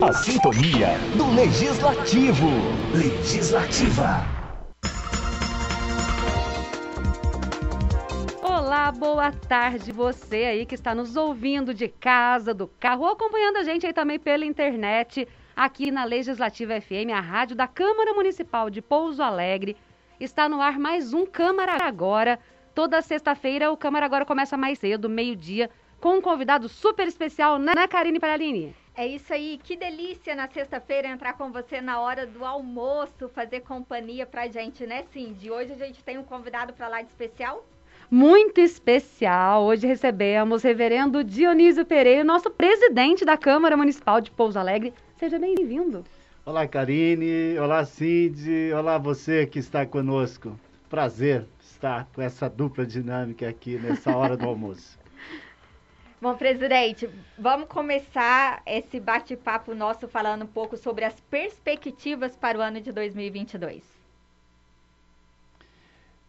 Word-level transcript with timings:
A 0.00 0.12
sintonia 0.12 0.90
do 1.16 1.28
Legislativo. 1.34 2.46
Legislativa. 2.94 4.24
Olá, 8.40 8.92
boa 8.92 9.32
tarde 9.32 9.90
você 9.90 10.36
aí 10.44 10.66
que 10.66 10.76
está 10.76 10.94
nos 10.94 11.16
ouvindo 11.16 11.74
de 11.74 11.88
casa, 11.88 12.54
do 12.54 12.68
carro, 12.68 13.06
ou 13.06 13.08
acompanhando 13.08 13.56
a 13.56 13.64
gente 13.64 13.84
aí 13.84 13.92
também 13.92 14.20
pela 14.20 14.44
internet, 14.44 15.26
aqui 15.56 15.90
na 15.90 16.04
Legislativa 16.04 16.80
FM, 16.80 17.10
a 17.12 17.20
rádio 17.20 17.56
da 17.56 17.66
Câmara 17.66 18.14
Municipal 18.14 18.70
de 18.70 18.80
Pouso 18.80 19.20
Alegre. 19.20 19.76
Está 20.20 20.48
no 20.48 20.62
ar 20.62 20.78
mais 20.78 21.12
um 21.12 21.26
Câmara 21.26 21.76
Agora. 21.84 22.38
Toda 22.72 23.02
sexta-feira 23.02 23.72
o 23.72 23.76
Câmara 23.76 24.06
Agora 24.06 24.24
começa 24.24 24.56
mais 24.56 24.78
cedo, 24.78 25.08
meio-dia, 25.08 25.68
com 26.00 26.18
um 26.18 26.20
convidado 26.20 26.68
super 26.68 27.08
especial, 27.08 27.58
né, 27.58 27.88
Karine 27.88 28.20
Paraline? 28.20 28.76
É 28.98 29.06
isso 29.06 29.32
aí, 29.32 29.60
que 29.62 29.76
delícia 29.76 30.34
na 30.34 30.48
sexta-feira 30.48 31.06
entrar 31.06 31.34
com 31.34 31.52
você 31.52 31.80
na 31.80 32.00
hora 32.00 32.26
do 32.26 32.44
almoço, 32.44 33.28
fazer 33.32 33.60
companhia 33.60 34.26
pra 34.26 34.48
gente, 34.48 34.84
né, 34.84 35.04
Cindy? 35.12 35.52
Hoje 35.52 35.72
a 35.72 35.76
gente 35.76 36.02
tem 36.02 36.18
um 36.18 36.24
convidado 36.24 36.72
para 36.72 36.88
lá 36.88 37.00
de 37.00 37.06
especial? 37.06 37.64
Muito 38.10 38.60
especial. 38.60 39.62
Hoje 39.62 39.86
recebemos 39.86 40.64
o 40.64 40.66
reverendo 40.66 41.22
Dionísio 41.22 41.86
Pereira, 41.86 42.24
nosso 42.24 42.50
presidente 42.50 43.24
da 43.24 43.36
Câmara 43.36 43.76
Municipal 43.76 44.20
de 44.20 44.32
Pouso 44.32 44.58
Alegre. 44.58 44.92
Seja 45.16 45.38
bem-vindo. 45.38 46.04
Olá, 46.44 46.66
Karine. 46.66 47.56
Olá, 47.56 47.84
Cindy. 47.84 48.72
Olá, 48.72 48.98
você 48.98 49.46
que 49.46 49.60
está 49.60 49.86
conosco. 49.86 50.58
Prazer 50.90 51.46
estar 51.60 52.08
com 52.12 52.20
essa 52.20 52.50
dupla 52.50 52.84
dinâmica 52.84 53.48
aqui 53.48 53.78
nessa 53.78 54.16
hora 54.16 54.36
do 54.36 54.48
almoço. 54.48 54.97
Bom, 56.20 56.34
presidente, 56.34 57.08
vamos 57.38 57.68
começar 57.68 58.60
esse 58.66 58.98
bate-papo 58.98 59.72
nosso 59.72 60.08
falando 60.08 60.42
um 60.42 60.48
pouco 60.48 60.76
sobre 60.76 61.04
as 61.04 61.14
perspectivas 61.20 62.34
para 62.34 62.58
o 62.58 62.60
ano 62.60 62.80
de 62.80 62.90
2022. 62.90 63.84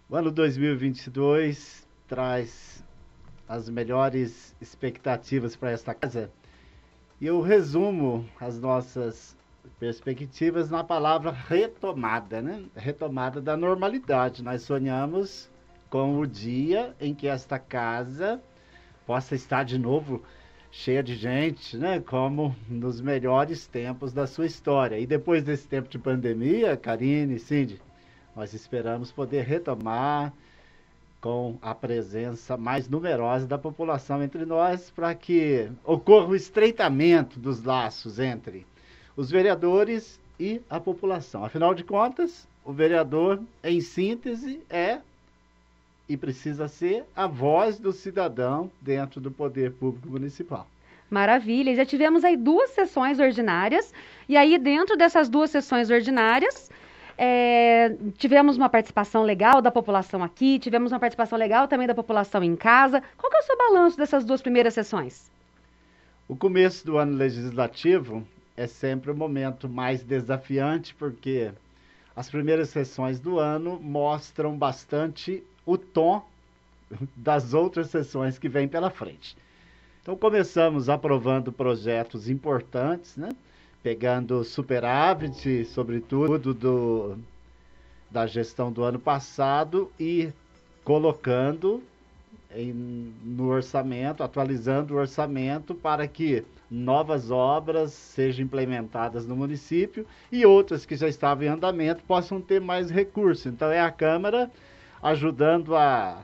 O 0.08 0.16
ano 0.16 0.30
2022 0.30 1.88
traz 2.08 2.84
as 3.48 3.68
melhores 3.68 4.56
expectativas 4.62 5.56
para 5.56 5.72
esta 5.72 5.96
casa 5.96 6.30
e 7.20 7.26
eu 7.26 7.42
resumo 7.42 8.30
as 8.40 8.60
nossas 8.60 9.36
perspectivas 9.80 10.70
na 10.70 10.84
palavra 10.84 11.32
retomada, 11.32 12.44
né? 12.44 12.64
Retomada 12.76 13.42
da 13.42 13.58
normalidade. 13.58 14.44
Nós 14.44 14.62
sonhamos 14.62 15.50
com 15.90 16.20
o 16.20 16.28
dia 16.28 16.96
em 17.00 17.16
que 17.16 17.28
esta 17.28 17.58
casa 17.58 18.40
possa 19.10 19.34
estar 19.34 19.64
de 19.64 19.80
novo 19.80 20.22
cheia 20.72 21.02
de 21.02 21.16
gente, 21.16 21.76
né? 21.76 22.00
Como 22.00 22.56
nos 22.70 23.02
melhores 23.02 23.66
tempos 23.66 24.14
da 24.14 24.28
sua 24.28 24.46
história. 24.46 25.00
E 25.00 25.08
depois 25.08 25.44
desse 25.44 25.68
tempo 25.68 25.90
de 25.90 25.98
pandemia, 25.98 26.78
Karine 26.78 27.34
e 27.34 27.40
Cindy, 27.40 27.82
nós 28.36 28.54
esperamos 28.54 29.12
poder 29.12 29.46
retomar 29.46 30.32
com 31.20 31.58
a 31.60 31.74
presença 31.74 32.56
mais 32.56 32.88
numerosa 32.88 33.48
da 33.48 33.58
população 33.58 34.22
entre 34.22 34.46
nós 34.46 34.92
para 34.92 35.16
que 35.16 35.72
ocorra 35.84 36.28
o 36.28 36.36
estreitamento 36.36 37.40
dos 37.40 37.64
laços 37.64 38.20
entre 38.20 38.64
os 39.18 39.32
vereadores 39.32 40.20
e 40.40 40.62
a 40.70 40.80
população. 40.80 41.44
Afinal 41.44 41.74
de 41.74 41.84
contas, 41.84 42.48
o 42.64 42.72
vereador, 42.72 43.42
em 43.64 43.82
síntese, 43.82 44.62
é 44.70 45.00
e 46.10 46.18
precisa 46.18 46.68
ser 46.68 47.06
a 47.16 47.28
voz 47.28 47.80
do 47.80 47.94
cidadão 47.94 48.72
dentro 48.82 49.22
do 49.22 49.30
poder 49.30 49.72
público 49.74 50.10
municipal. 50.10 50.68
Maravilha, 51.10 51.76
já 51.76 51.86
tivemos 51.86 52.24
aí 52.24 52.36
duas 52.36 52.72
sessões 52.72 53.20
ordinárias, 53.20 53.94
e 54.28 54.36
aí 54.36 54.58
dentro 54.58 54.98
dessas 54.98 55.30
duas 55.30 55.52
sessões 55.52 55.90
ordinárias, 55.90 56.70
é, 57.18 57.96
tivemos 58.18 58.58
uma 58.58 58.70
participação 58.70 59.24
legal 59.24 59.62
da 59.62 59.72
população 59.72 60.24
aqui, 60.24 60.58
tivemos 60.58 60.92
uma 60.92 61.00
participação 61.00 61.38
legal 61.38 61.68
também 61.68 61.88
da 61.88 61.96
população 61.96 62.44
em 62.44 62.56
casa. 62.56 63.04
Qual 63.18 63.30
que 63.30 63.38
é 63.38 63.40
o 63.42 63.44
seu 63.44 63.58
balanço 63.58 63.98
dessas 63.98 64.26
duas 64.26 64.42
primeiras 64.42 64.74
sessões? 64.74 65.30
O 66.28 66.36
começo 66.36 66.86
do 66.86 66.98
ano 66.98 67.16
legislativo 67.16 68.26
é 68.56 68.68
sempre 68.68 69.12
o 69.12 69.16
momento 69.16 69.68
mais 69.68 70.04
desafiante, 70.04 70.94
porque 70.94 71.52
as 72.16 72.30
primeiras 72.30 72.70
sessões 72.70 73.20
do 73.20 73.40
ano 73.40 73.80
mostram 73.82 74.56
bastante 74.56 75.44
o 75.70 75.78
tom 75.78 76.26
das 77.16 77.54
outras 77.54 77.90
sessões 77.90 78.40
que 78.40 78.50
vêm 78.50 78.68
pela 78.68 78.90
frente. 78.90 79.38
Então 80.02 80.16
começamos 80.16 80.90
aprovando 80.90 81.52
projetos 81.52 82.30
importantes, 82.30 83.16
né? 83.16 83.30
pegando 83.84 84.44
superávit, 84.44 85.66
sobretudo 85.66 86.54
do, 86.54 87.18
da 88.10 88.26
gestão 88.26 88.72
do 88.72 88.84
ano 88.84 89.00
passado 89.00 89.92
e 90.00 90.30
colocando 90.84 91.84
em, 92.52 93.14
no 93.24 93.50
orçamento, 93.50 94.24
atualizando 94.24 94.96
o 94.96 94.98
orçamento 94.98 95.76
para 95.76 96.08
que 96.08 96.44
novas 96.70 97.32
obras 97.32 97.92
sejam 97.94 98.46
implementadas 98.46 99.26
no 99.26 99.36
município 99.36 100.06
e 100.32 100.46
outras 100.46 100.86
que 100.86 100.96
já 100.96 101.08
estavam 101.08 101.46
em 101.46 101.48
andamento 101.48 102.04
possam 102.04 102.42
ter 102.42 102.60
mais 102.60 102.90
recursos. 102.90 103.46
Então 103.46 103.72
é 103.72 103.80
a 103.80 103.92
Câmara 103.92 104.52
ajudando 105.02 105.76
a, 105.76 106.24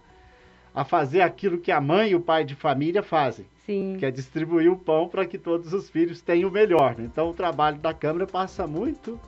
a 0.74 0.84
fazer 0.84 1.22
aquilo 1.22 1.58
que 1.58 1.72
a 1.72 1.80
mãe 1.80 2.12
e 2.12 2.16
o 2.16 2.22
pai 2.22 2.44
de 2.44 2.56
família 2.56 3.02
fazem. 3.02 3.46
Sim. 3.66 3.96
Que 3.97 4.06
é 4.06 4.12
distribuir 4.12 4.72
o 4.72 4.78
pão 4.78 5.08
para 5.08 5.25
que 5.25 5.38
todos 5.38 5.74
os 5.74 5.90
filhos 5.90 6.22
tenham 6.22 6.50
o 6.50 6.53
melhor. 6.53 6.96
Né? 6.97 7.06
Então 7.06 7.30
o 7.30 7.34
trabalho 7.34 7.78
da 7.78 7.94
Câmara 7.94 8.28
passa 8.28 8.68
muito 8.68 9.19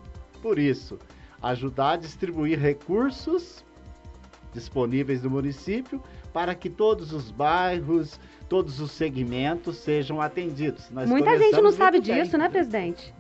por 0.42 0.60
isso. 0.60 1.00
Ajudar 1.42 1.92
a 1.92 1.98
distribuir 1.98 2.60
recursos 2.60 3.64
disponíveis 4.54 5.24
no 5.24 5.30
município 5.30 6.02
para 6.34 6.54
que 6.54 6.70
todos 6.70 7.14
os 7.14 7.32
bairros, 7.32 8.20
todos 8.48 8.80
os 8.80 8.92
segmentos 8.92 9.78
sejam 9.78 10.22
atendidos. 10.22 10.90
Nós 10.92 11.10
Muita 11.10 11.38
gente 11.38 11.62
não 11.62 11.72
sabe 11.72 12.00
disso, 12.00 12.32
bem, 12.32 12.42
né, 12.42 12.50
presidente? 12.50 13.14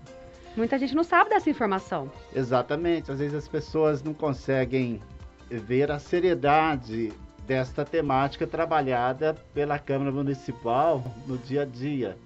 Muita 0.55 0.77
gente 0.77 0.95
não 0.95 1.03
sabe 1.03 1.29
dessa 1.29 1.49
informação. 1.49 2.11
Exatamente. 2.35 3.11
Às 3.11 3.19
vezes 3.19 3.35
as 3.35 3.47
pessoas 3.47 4.01
não 4.01 4.13
conseguem 4.13 5.01
ver 5.49 5.91
a 5.91 5.99
seriedade 5.99 7.11
desta 7.45 7.85
temática 7.85 8.45
trabalhada 8.45 9.35
pela 9.53 9.79
Câmara 9.79 10.11
Municipal 10.11 11.03
no 11.25 11.37
dia 11.37 11.61
a 11.61 11.65
dia. 11.65 12.17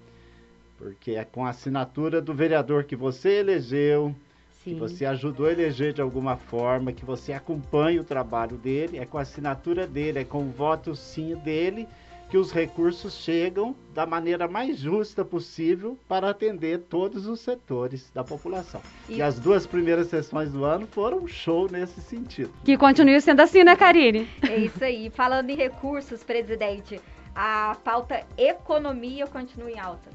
Porque 0.78 1.12
é 1.12 1.24
com 1.24 1.46
a 1.46 1.50
assinatura 1.50 2.20
do 2.20 2.34
vereador 2.34 2.86
que 2.86 2.96
você 2.96 3.40
elegeu, 3.40 4.16
Sim. 4.64 4.74
que 4.74 4.80
você 4.80 5.06
ajudou 5.06 5.46
a 5.46 5.52
eleger 5.52 5.94
de 5.94 6.02
alguma 6.02 6.38
forma, 6.38 6.92
que 6.92 7.06
você 7.06 7.34
acompanha 7.34 8.02
o 8.02 8.06
trabalho 8.06 8.58
dele, 8.58 8.98
é 8.98 9.06
com 9.06 9.20
a 9.20 9.22
assinatura 9.22 9.86
dele, 9.86 10.20
é 10.20 10.24
com 10.24 10.42
o 10.42 10.52
voto 10.52 10.96
sim 10.96 11.36
dele 11.36 11.88
que 12.32 12.38
os 12.38 12.50
recursos 12.50 13.18
chegam 13.18 13.76
da 13.94 14.06
maneira 14.06 14.48
mais 14.48 14.78
justa 14.78 15.26
possível 15.26 16.00
para 16.08 16.30
atender 16.30 16.80
todos 16.90 17.28
os 17.28 17.42
setores 17.42 18.10
da 18.14 18.24
população. 18.24 18.82
E, 19.10 19.18
e 19.18 19.22
as 19.22 19.38
duas 19.38 19.68
primeiras 19.68 20.08
sessões 20.08 20.50
do 20.50 20.64
ano 20.64 20.88
foram 20.88 21.18
um 21.18 21.28
show 21.28 21.70
nesse 21.70 22.00
sentido. 22.00 22.54
Que 22.64 22.78
continue 22.78 23.20
sendo 23.20 23.42
assim, 23.42 23.66
né, 23.66 23.76
Karine? 23.76 24.30
É 24.50 24.56
isso 24.56 24.82
aí. 24.82 25.10
Falando 25.10 25.50
em 25.50 25.58
recursos, 25.58 26.24
presidente, 26.24 27.02
a 27.36 27.76
pauta 27.84 28.26
economia 28.38 29.28
continua 29.28 29.70
em 29.70 29.78
alta. 29.78 30.10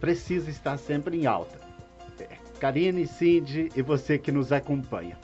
Precisa 0.00 0.50
estar 0.50 0.76
sempre 0.78 1.16
em 1.16 1.26
alta. 1.26 1.60
É, 2.18 2.26
Karine, 2.58 3.06
Cindy 3.06 3.70
e 3.76 3.82
você 3.82 4.18
que 4.18 4.32
nos 4.32 4.50
acompanha. 4.50 5.16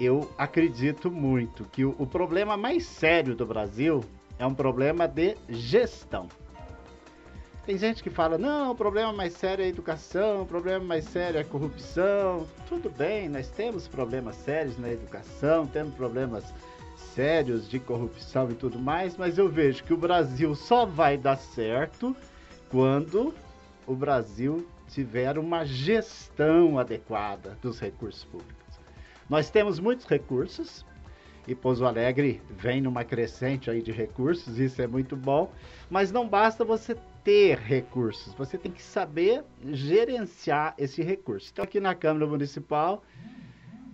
Eu 0.00 0.28
acredito 0.36 1.12
muito 1.12 1.64
que 1.70 1.84
o, 1.84 1.94
o 1.96 2.08
problema 2.08 2.56
mais 2.56 2.86
sério 2.86 3.36
do 3.36 3.46
Brasil 3.46 4.02
é 4.40 4.46
um 4.46 4.54
problema 4.54 5.06
de 5.06 5.36
gestão. 5.50 6.26
Tem 7.66 7.76
gente 7.76 8.02
que 8.02 8.08
fala, 8.08 8.38
não, 8.38 8.70
o 8.70 8.74
problema 8.74 9.12
mais 9.12 9.34
sério 9.34 9.62
é 9.62 9.66
a 9.66 9.68
educação, 9.68 10.42
o 10.42 10.46
problema 10.46 10.82
mais 10.82 11.04
sério 11.04 11.36
é 11.36 11.42
a 11.42 11.44
corrupção. 11.44 12.48
Tudo 12.66 12.88
bem, 12.88 13.28
nós 13.28 13.50
temos 13.50 13.86
problemas 13.86 14.34
sérios 14.36 14.78
na 14.78 14.90
educação, 14.90 15.66
temos 15.66 15.94
problemas 15.94 16.54
sérios 17.14 17.68
de 17.68 17.78
corrupção 17.78 18.50
e 18.50 18.54
tudo 18.54 18.78
mais, 18.78 19.14
mas 19.14 19.36
eu 19.36 19.46
vejo 19.46 19.84
que 19.84 19.92
o 19.92 19.96
Brasil 19.98 20.54
só 20.54 20.86
vai 20.86 21.18
dar 21.18 21.36
certo 21.36 22.16
quando 22.70 23.34
o 23.86 23.94
Brasil 23.94 24.66
tiver 24.88 25.36
uma 25.36 25.66
gestão 25.66 26.78
adequada 26.78 27.58
dos 27.60 27.78
recursos 27.78 28.24
públicos. 28.24 28.80
Nós 29.28 29.50
temos 29.50 29.78
muitos 29.78 30.06
recursos, 30.06 30.84
e 31.50 31.54
Pouso 31.54 31.84
Alegre 31.84 32.40
vem 32.48 32.80
numa 32.80 33.02
crescente 33.02 33.68
aí 33.68 33.82
de 33.82 33.90
recursos, 33.90 34.58
isso 34.58 34.80
é 34.80 34.86
muito 34.86 35.16
bom, 35.16 35.50
mas 35.90 36.12
não 36.12 36.28
basta 36.28 36.64
você 36.64 36.96
ter 37.24 37.58
recursos, 37.58 38.32
você 38.34 38.56
tem 38.56 38.70
que 38.70 38.82
saber 38.82 39.42
gerenciar 39.64 40.74
esse 40.78 41.02
recurso. 41.02 41.50
Então 41.52 41.64
aqui 41.64 41.80
na 41.80 41.94
Câmara 41.94 42.26
Municipal, 42.26 43.02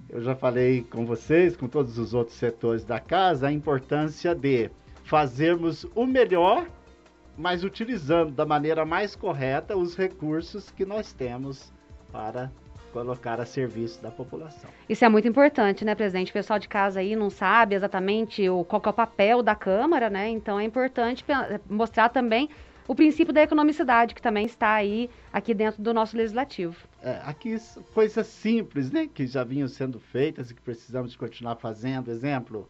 eu 0.09 0.21
já 0.21 0.37
falei 0.37 0.83
com 0.83 1.07
vocês, 1.07 1.57
com 1.57 1.67
todos 1.67 1.99
os 1.99 2.13
outros 2.13 2.37
setores 2.37 2.85
da 2.85 3.01
casa, 3.01 3.49
a 3.49 3.53
importância 3.53 4.35
de 4.35 4.71
fazermos 5.03 5.87
o 5.95 6.05
melhor 6.05 6.67
mas 7.37 7.65
utilizando 7.65 8.33
da 8.33 8.47
maneira 8.47 8.85
mais 8.87 9.15
correta 9.15 9.77
os 9.77 9.95
recursos 9.95 10.71
que 10.71 10.87
nós 10.87 11.13
temos 11.13 11.71
para 12.11 12.51
colocar 12.97 13.39
a 13.39 13.45
serviço 13.45 14.03
da 14.03 14.11
população. 14.11 14.71
Isso 14.89 15.05
é 15.05 15.09
muito 15.09 15.29
importante, 15.29 15.85
né, 15.85 15.95
presidente? 15.95 16.31
O 16.31 16.33
pessoal 16.33 16.59
de 16.59 16.67
casa 16.67 17.01
aí 17.01 17.15
não 17.15 17.29
sabe 17.29 17.75
exatamente 17.75 18.49
o, 18.49 18.65
qual 18.65 18.81
é 18.87 18.89
o 18.89 18.93
papel 18.93 19.43
da 19.43 19.55
Câmara, 19.55 20.09
né? 20.09 20.31
Então 20.31 20.59
é 20.59 20.65
importante 20.65 21.23
mostrar 21.69 22.09
também 22.09 22.49
o 22.89 22.95
princípio 22.95 23.35
da 23.35 23.43
economicidade, 23.43 24.15
que 24.15 24.23
também 24.23 24.47
está 24.47 24.73
aí, 24.73 25.11
aqui 25.31 25.53
dentro 25.53 25.83
do 25.83 25.93
nosso 25.93 26.17
legislativo. 26.17 26.75
É, 27.03 27.21
aqui 27.25 27.59
coisas 27.93 28.27
simples, 28.29 28.91
né, 28.91 29.11
que 29.13 29.27
já 29.27 29.45
vinham 29.45 29.69
sendo 29.69 30.01
feitas 30.01 30.51
e 30.51 30.55
que 30.55 30.63
precisamos 30.63 31.11
de 31.11 31.19
continuar 31.19 31.57
fazendo. 31.57 32.11
Exemplo, 32.11 32.67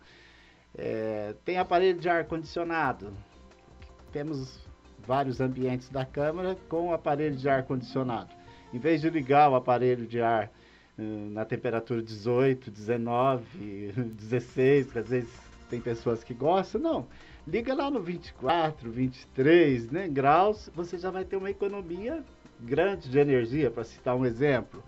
é, 0.77 1.37
tem 1.45 1.57
aparelho 1.59 2.01
de 2.01 2.09
ar-condicionado. 2.09 3.13
Temos 4.11 4.67
vários 5.07 5.41
ambientes 5.41 5.89
da 5.89 6.05
Câmara 6.05 6.57
com 6.69 6.93
aparelho 6.93 7.37
de 7.37 7.49
ar-condicionado. 7.49 8.35
Em 8.73 8.79
vez 8.79 9.01
de 9.01 9.11
ligar 9.11 9.51
o 9.51 9.55
aparelho 9.55 10.07
de 10.07 10.21
ar 10.21 10.51
uh, 10.99 11.03
na 11.31 11.45
temperatura 11.45 12.03
18, 12.03 12.71
19, 12.71 13.93
16, 14.19 14.93
que 14.93 14.99
às 14.99 15.09
vezes 15.09 15.31
tem 15.71 15.81
pessoas 15.81 16.23
que 16.23 16.35
gostam, 16.35 16.81
não. 16.81 17.07
Liga 17.47 17.75
lá 17.75 17.91
no 17.91 18.01
24, 18.01 18.91
23 18.91 19.91
né, 19.91 20.09
graus, 20.09 20.71
você 20.75 20.99
já 20.99 21.11
vai 21.11 21.25
ter 21.25 21.37
uma 21.37 21.51
economia 21.51 22.25
grande 22.61 23.09
de 23.09 23.19
energia, 23.19 23.71
para 23.71 23.85
citar 23.85 24.17
um 24.17 24.25
exemplo. 24.25 24.83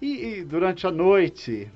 E, 0.00 0.38
e, 0.38 0.44
durante 0.44 0.86
a 0.86 0.90
noite, 0.90 1.68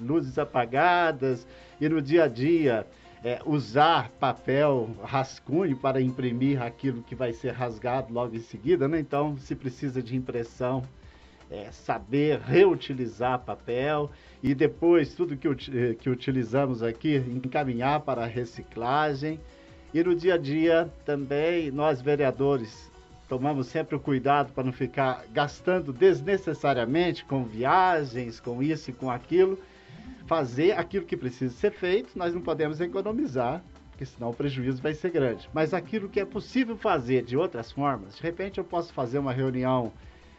luzes 0.00 0.38
apagadas, 0.38 1.46
e 1.80 1.88
no 1.88 2.00
dia 2.00 2.24
a 2.24 2.28
dia, 2.28 2.86
é, 3.24 3.40
usar 3.44 4.10
papel 4.20 4.90
rascunho 5.02 5.76
para 5.76 6.00
imprimir 6.00 6.62
aquilo 6.62 7.02
que 7.02 7.14
vai 7.14 7.32
ser 7.32 7.52
rasgado 7.52 8.12
logo 8.12 8.36
em 8.36 8.40
seguida, 8.40 8.86
né? 8.86 9.00
Então, 9.00 9.36
se 9.38 9.54
precisa 9.54 10.02
de 10.02 10.16
impressão, 10.16 10.82
é, 11.50 11.70
saber 11.70 12.40
reutilizar 12.40 13.38
papel 13.38 14.10
e 14.42 14.54
depois 14.54 15.14
tudo 15.14 15.36
que, 15.36 15.48
que 15.94 16.10
utilizamos 16.10 16.82
aqui 16.82 17.16
encaminhar 17.16 18.00
para 18.00 18.24
a 18.24 18.26
reciclagem. 18.26 19.40
E 19.94 20.02
no 20.02 20.14
dia 20.14 20.34
a 20.34 20.38
dia 20.38 20.90
também 21.04 21.70
nós 21.70 22.02
vereadores 22.02 22.90
tomamos 23.28 23.68
sempre 23.68 23.96
o 23.96 24.00
cuidado 24.00 24.52
para 24.52 24.64
não 24.64 24.72
ficar 24.72 25.24
gastando 25.32 25.92
desnecessariamente 25.92 27.24
com 27.24 27.44
viagens, 27.44 28.38
com 28.38 28.62
isso 28.62 28.90
e 28.90 28.92
com 28.92 29.10
aquilo 29.10 29.58
fazer 30.26 30.72
aquilo 30.72 31.06
que 31.06 31.16
precisa 31.16 31.54
ser 31.54 31.72
feito, 31.72 32.18
nós 32.18 32.34
não 32.34 32.40
podemos 32.40 32.80
economizar, 32.80 33.62
porque 33.90 34.04
senão 34.04 34.30
o 34.30 34.34
prejuízo 34.34 34.82
vai 34.82 34.92
ser 34.92 35.10
grande. 35.10 35.48
Mas 35.54 35.72
aquilo 35.72 36.08
que 36.08 36.20
é 36.20 36.24
possível 36.24 36.76
fazer 36.76 37.22
de 37.22 37.36
outras 37.36 37.72
formas, 37.72 38.16
de 38.16 38.22
repente 38.22 38.58
eu 38.58 38.64
posso 38.64 38.92
fazer 38.92 39.18
uma 39.18 39.32
reunião 39.32 39.92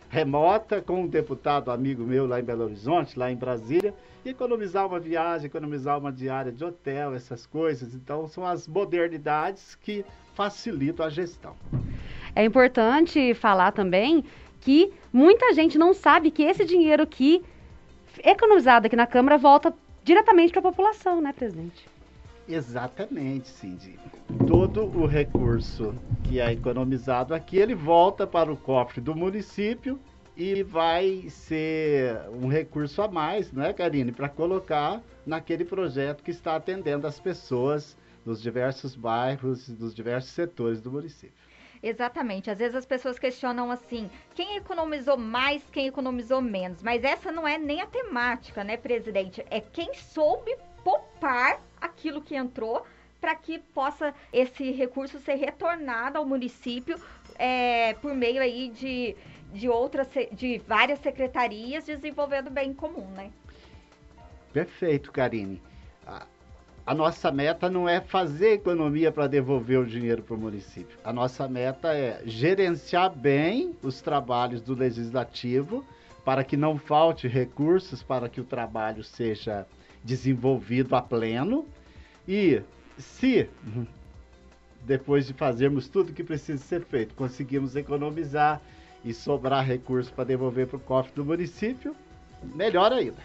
remota 0.09 0.81
com 0.81 1.03
um 1.03 1.07
deputado 1.07 1.69
amigo 1.69 2.03
meu 2.03 2.25
lá 2.25 2.39
em 2.39 2.43
Belo 2.43 2.65
Horizonte, 2.65 3.17
lá 3.17 3.31
em 3.31 3.35
Brasília, 3.35 3.93
e 4.23 4.29
economizar 4.29 4.85
uma 4.85 4.99
viagem, 4.99 5.47
economizar 5.47 5.97
uma 5.97 6.11
diária 6.11 6.51
de 6.51 6.63
hotel, 6.63 7.13
essas 7.13 7.45
coisas. 7.45 7.93
Então, 7.93 8.27
são 8.27 8.45
as 8.45 8.67
modernidades 8.67 9.75
que 9.75 10.05
facilitam 10.33 11.05
a 11.05 11.09
gestão. 11.09 11.55
É 12.35 12.43
importante 12.45 13.33
falar 13.33 13.71
também 13.71 14.23
que 14.61 14.91
muita 15.11 15.53
gente 15.53 15.77
não 15.77 15.93
sabe 15.93 16.31
que 16.31 16.43
esse 16.43 16.63
dinheiro 16.63 17.05
que 17.05 17.43
economizado 18.23 18.87
aqui 18.87 18.95
na 18.95 19.07
Câmara 19.07 19.37
volta 19.37 19.73
diretamente 20.03 20.51
para 20.51 20.59
a 20.59 20.63
população, 20.63 21.21
né, 21.21 21.33
presidente? 21.33 21.87
Exatamente, 22.47 23.49
Cindy. 23.49 23.99
Todo 24.47 24.85
o 24.85 25.05
recurso 25.05 25.93
que 26.23 26.39
é 26.39 26.51
economizado 26.53 27.33
aqui, 27.33 27.57
ele 27.57 27.75
volta 27.75 28.25
para 28.25 28.51
o 28.51 28.55
cofre 28.55 29.01
do 29.01 29.13
município 29.13 29.99
e 30.35 30.63
vai 30.63 31.25
ser 31.29 32.21
um 32.29 32.47
recurso 32.47 33.01
a 33.01 33.07
mais, 33.07 33.51
né, 33.51 33.73
Karine, 33.73 34.11
para 34.11 34.29
colocar 34.29 35.01
naquele 35.25 35.65
projeto 35.65 36.23
que 36.23 36.31
está 36.31 36.55
atendendo 36.55 37.05
as 37.05 37.19
pessoas 37.19 37.97
nos 38.25 38.41
diversos 38.41 38.95
bairros, 38.95 39.67
nos 39.67 39.93
diversos 39.95 40.31
setores 40.31 40.81
do 40.81 40.91
município. 40.91 41.46
Exatamente. 41.81 42.49
Às 42.49 42.57
vezes 42.57 42.75
as 42.75 42.85
pessoas 42.85 43.19
questionam 43.19 43.71
assim: 43.71 44.09
quem 44.35 44.57
economizou 44.57 45.17
mais, 45.17 45.63
quem 45.71 45.87
economizou 45.87 46.41
menos. 46.41 46.81
Mas 46.81 47.03
essa 47.03 47.31
não 47.31 47.47
é 47.47 47.57
nem 47.57 47.81
a 47.81 47.85
temática, 47.85 48.63
né, 48.63 48.77
presidente? 48.77 49.45
É 49.49 49.59
quem 49.59 49.93
soube 49.93 50.55
poupar 50.83 51.61
aquilo 51.79 52.21
que 52.21 52.35
entrou 52.35 52.85
para 53.19 53.35
que 53.35 53.59
possa 53.59 54.13
esse 54.31 54.71
recurso 54.71 55.19
ser 55.19 55.35
retornado 55.35 56.17
ao 56.17 56.25
município 56.25 56.99
é, 57.37 57.93
por 57.95 58.13
meio 58.13 58.41
aí 58.41 58.69
de, 58.69 59.15
de 59.53 59.67
outras 59.67 60.07
de 60.31 60.59
várias 60.67 60.99
secretarias 60.99 61.85
desenvolvendo 61.85 62.49
bem 62.49 62.73
comum, 62.73 63.07
né? 63.11 63.31
Perfeito, 64.53 65.11
Karine 65.11 65.61
a 66.87 66.93
nossa 66.93 67.29
meta 67.29 67.69
não 67.69 67.87
é 67.87 67.99
fazer 67.99 68.53
economia 68.53 69.11
para 69.11 69.27
devolver 69.27 69.77
o 69.77 69.85
dinheiro 69.85 70.23
para 70.23 70.35
o 70.35 70.39
município. 70.39 70.97
A 71.03 71.11
nossa 71.11 71.45
meta 71.45 71.93
é 71.93 72.21
gerenciar 72.25 73.13
bem 73.13 73.75
os 73.83 73.99
trabalhos 73.99 74.61
do 74.61 74.73
legislativo 74.73 75.85
para 76.23 76.45
que 76.45 76.55
não 76.55 76.77
falte 76.77 77.27
recursos 77.27 78.01
para 78.01 78.29
que 78.29 78.39
o 78.39 78.45
trabalho 78.45 79.03
seja 79.03 79.67
desenvolvido 80.01 80.95
a 80.95 81.01
pleno. 81.01 81.65
E 82.25 82.61
se 82.97 83.49
depois 84.85 85.27
de 85.27 85.33
fazermos 85.33 85.89
tudo 85.89 86.13
que 86.13 86.23
precisa 86.23 86.63
ser 86.63 86.85
feito, 86.85 87.13
conseguimos 87.15 87.75
economizar 87.75 88.61
e 89.03 89.13
sobrar 89.13 89.65
recursos 89.65 90.09
para 90.09 90.23
devolver 90.23 90.67
para 90.67 90.77
o 90.77 90.79
cofre 90.79 91.11
do 91.13 91.25
município, 91.25 91.93
melhor 92.55 92.93
ainda. 92.93 93.21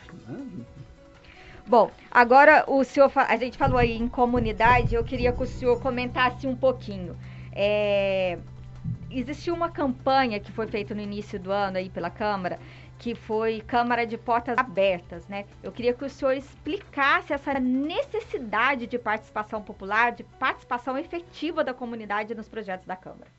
Bom, 1.67 1.91
agora 2.11 2.64
o 2.67 2.82
senhor, 2.82 3.11
a 3.14 3.37
gente 3.37 3.56
falou 3.56 3.79
aí 3.79 3.97
em 3.97 4.09
comunidade, 4.09 4.94
eu 4.94 5.05
queria 5.05 5.32
que 5.32 5.43
o 5.43 5.47
senhor 5.47 5.81
comentasse 5.81 6.47
um 6.47 6.56
pouquinho. 6.56 7.17
É, 7.53 8.38
existiu 9.11 9.55
uma 9.55 9.70
campanha 9.70 10.41
que 10.41 10.50
foi 10.50 10.67
feita 10.67 10.94
no 10.94 11.00
início 11.00 11.38
do 11.38 11.53
ano 11.53 11.76
aí 11.76 11.88
pela 11.88 12.11
Câmara, 12.11 12.59
que 12.99 13.14
foi 13.14 13.61
Câmara 13.61 14.06
de 14.06 14.17
Portas 14.17 14.56
Abertas, 14.59 15.26
né? 15.29 15.44
Eu 15.62 15.70
queria 15.70 15.94
que 15.94 16.05
o 16.05 16.11
senhor 16.11 16.32
explicasse 16.32 17.32
essa 17.32 17.59
necessidade 17.59 18.87
de 18.87 18.99
participação 18.99 19.62
popular, 19.62 20.12
de 20.12 20.25
participação 20.25 20.99
efetiva 20.99 21.62
da 21.62 21.75
comunidade 21.75 22.35
nos 22.35 22.49
projetos 22.49 22.87
da 22.87 22.97
Câmara. 22.97 23.31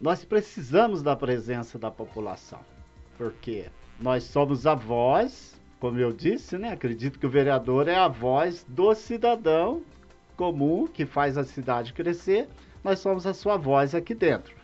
Nós 0.00 0.24
precisamos 0.24 1.02
da 1.02 1.14
presença 1.14 1.78
da 1.78 1.90
população, 1.90 2.60
porque 3.18 3.66
nós 4.00 4.24
somos 4.24 4.66
a 4.66 4.74
voz 4.74 5.59
como 5.80 5.98
eu 5.98 6.12
disse, 6.12 6.58
né, 6.58 6.72
acredito 6.72 7.18
que 7.18 7.26
o 7.26 7.30
vereador 7.30 7.88
é 7.88 7.96
a 7.96 8.06
voz 8.06 8.64
do 8.68 8.94
cidadão 8.94 9.82
comum 10.36 10.86
que 10.86 11.06
faz 11.06 11.38
a 11.38 11.44
cidade 11.44 11.94
crescer. 11.94 12.48
Nós 12.84 12.98
somos 12.98 13.26
a 13.26 13.32
sua 13.32 13.56
voz 13.56 13.94
aqui 13.94 14.14
dentro. 14.14 14.54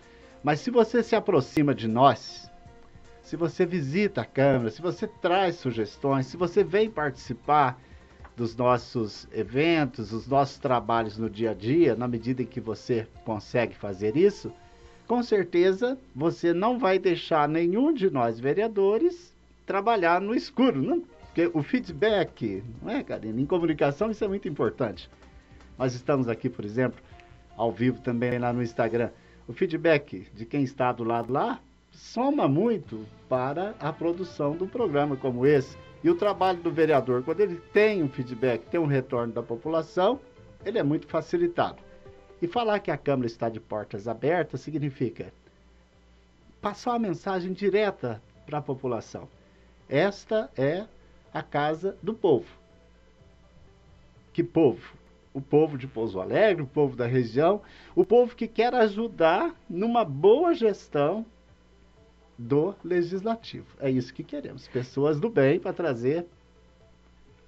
Mas 0.45 0.61
se 0.61 0.71
você 0.71 1.03
se 1.03 1.17
aproxima 1.17 1.75
de 1.75 1.89
nós, 1.89 2.51
se 3.23 3.35
você 3.35 3.65
visita 3.65 4.21
a 4.21 4.25
Câmara, 4.27 4.71
se 4.71 4.83
você 4.83 5.07
traz 5.07 5.57
sugestões, 5.57 6.27
se 6.27 6.37
você 6.37 6.63
vem 6.63 6.91
participar 6.91 7.81
dos 8.37 8.55
nossos 8.55 9.27
eventos, 9.33 10.11
dos 10.11 10.29
nossos 10.29 10.59
trabalhos 10.59 11.17
no 11.17 11.31
dia 11.31 11.53
a 11.53 11.55
dia, 11.55 11.97
na 11.97 12.07
medida 12.07 12.43
em 12.43 12.47
que 12.47 12.61
você 12.61 13.09
consegue 13.25 13.75
fazer 13.75 14.19
isso, 14.19 14.53
com 15.09 15.23
certeza 15.23 15.99
você 16.15 16.53
não 16.53 16.79
vai 16.79 16.99
deixar 16.99 17.49
nenhum 17.49 17.93
de 17.93 18.11
nós 18.11 18.39
vereadores 18.39 19.35
trabalhar 19.67 20.21
no 20.21 20.35
escuro. 20.35 20.81
Não? 20.81 21.01
Porque 21.01 21.51
o 21.53 21.63
feedback, 21.63 22.65
não 22.81 22.91
é, 22.91 23.05
Karine? 23.05 23.43
Em 23.43 23.47
comunicação 23.47 24.11
isso 24.11 24.25
é 24.25 24.29
muito 24.29 24.49
importante. 24.49 25.11
Nós 25.77 25.95
estamos 25.95 26.29
aqui, 26.29 26.49
por 26.49 26.65
exemplo, 26.65 26.99
ao 27.57 27.71
vivo 27.71 28.01
também 28.01 28.39
lá 28.39 28.53
no 28.53 28.63
Instagram. 28.63 29.11
O 29.47 29.53
feedback 29.53 30.27
de 30.33 30.47
quem 30.47 30.63
está 30.63 30.93
do 30.93 31.05
lado 31.05 31.33
lá 31.33 31.61
soma 31.91 32.49
muito 32.49 33.05
para 33.29 33.75
a 33.79 33.93
produção 33.93 34.57
de 34.57 34.65
um 34.65 34.69
programa 34.69 35.17
como 35.17 35.47
esse. 35.47 35.77
E 36.03 36.09
o 36.09 36.15
trabalho 36.15 36.61
do 36.61 36.71
vereador, 36.71 37.23
quando 37.23 37.41
ele 37.41 37.57
tem 37.73 38.03
um 38.03 38.09
feedback, 38.09 38.67
tem 38.71 38.79
um 38.79 38.87
retorno 38.87 39.33
da 39.33 39.43
população, 39.43 40.21
ele 40.65 40.79
é 40.79 40.83
muito 40.83 41.07
facilitado. 41.07 41.83
E 42.41 42.47
falar 42.47 42.81
que 42.81 42.91
a 42.91 42.97
Câmara 42.97 43.27
está 43.27 43.49
de 43.49 43.61
portas 43.61 44.07
abertas 44.07 44.61
significa 44.61 45.33
passar 46.61 46.93
uma 46.93 46.99
mensagem 46.99 47.53
direta 47.53 48.23
para 48.45 48.59
a 48.59 48.63
população. 48.63 49.29
Esta 49.89 50.51
é 50.57 50.85
a 51.33 51.43
casa 51.43 51.97
do 52.03 52.15
povo. 52.15 52.47
Que 54.33 54.43
povo? 54.43 54.95
O 55.33 55.41
povo 55.41 55.77
de 55.77 55.87
Pouso 55.87 56.21
Alegre, 56.21 56.63
o 56.63 56.67
povo 56.67 56.97
da 56.97 57.07
região, 57.07 57.61
o 57.95 58.05
povo 58.05 58.35
que 58.35 58.49
quer 58.49 58.75
ajudar 58.75 59.55
numa 59.69 60.05
boa 60.05 60.55
gestão 60.55 61.27
do 62.39 62.75
legislativo. 62.85 63.67
É 63.81 63.91
isso 63.91 64.13
que 64.13 64.25
queremos. 64.25 64.67
Pessoas 64.69 65.21
do 65.21 65.29
bem 65.29 65.59
para 65.59 65.73
trazer 65.73 66.27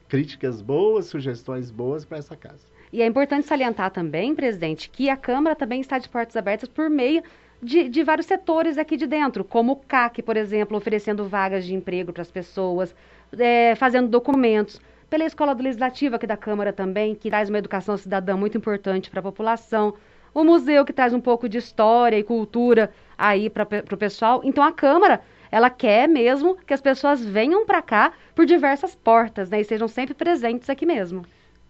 críticas 0.09 0.62
boas, 0.62 1.07
sugestões 1.07 1.71
boas 1.71 2.04
para 2.04 2.18
essa 2.18 2.37
casa. 2.37 2.66
E 2.92 3.02
é 3.02 3.07
importante 3.07 3.47
salientar 3.47 3.90
também, 3.90 4.35
presidente, 4.35 4.88
que 4.88 5.11
a 5.11 5.16
Câmara 5.16 5.54
também 5.54 5.80
está 5.80 5.99
de 5.99 6.09
portas 6.09 6.37
abertas 6.37 6.68
por 6.68 6.88
meio 6.88 7.23
de, 7.62 7.88
de 7.88 8.03
vários 8.05 8.27
setores 8.27 8.79
aqui 8.79 8.97
de 8.97 9.07
dentro, 9.07 9.45
como 9.45 9.73
o 9.73 9.77
CAC, 9.77 10.23
por 10.23 10.37
exemplo, 10.37 10.77
oferecendo 10.77 11.29
vagas 11.29 11.65
de 11.65 11.75
emprego 11.75 12.12
para 12.12 12.23
as 12.23 12.31
pessoas, 12.31 12.95
é, 13.37 13.75
fazendo 13.75 14.09
documentos, 14.09 14.81
pela 15.11 15.25
Escola 15.25 15.53
Legislativa 15.53 16.17
aqui 16.17 16.27
da 16.27 16.37
Câmara 16.37 16.73
também, 16.73 17.15
que 17.15 17.31
traz 17.31 17.49
uma 17.49 17.59
educação 17.59 17.97
cidadã 17.97 18.37
muito 18.37 18.59
importante 18.59 19.11
para 19.11 19.21
a 19.21 19.23
população, 19.23 19.95
o 20.35 20.45
museu 20.45 20.85
que 20.85 20.93
traz 20.93 21.12
um 21.15 21.21
pouco 21.21 21.49
de 21.49 21.59
história 21.59 22.19
e 22.19 22.23
cultura 22.23 22.91
aí 23.17 23.49
para 23.49 23.65
o 23.65 23.97
pessoal. 23.97 24.43
Então 24.45 24.62
a 24.62 24.71
Câmara, 24.71 25.23
ela 25.50 25.71
quer 25.71 26.07
mesmo 26.09 26.57
que 26.57 26.75
as 26.75 26.81
pessoas 26.81 27.25
venham 27.25 27.65
para 27.65 27.81
cá 27.81 28.12
por 28.35 28.45
diversas 28.45 28.95
portas, 28.95 29.50
né, 29.50 29.61
e 29.61 29.65
sejam 29.65 29.88
sempre 29.88 30.15
presentes 30.15 30.69
aqui 30.69 30.85
mesmo. 30.85 31.25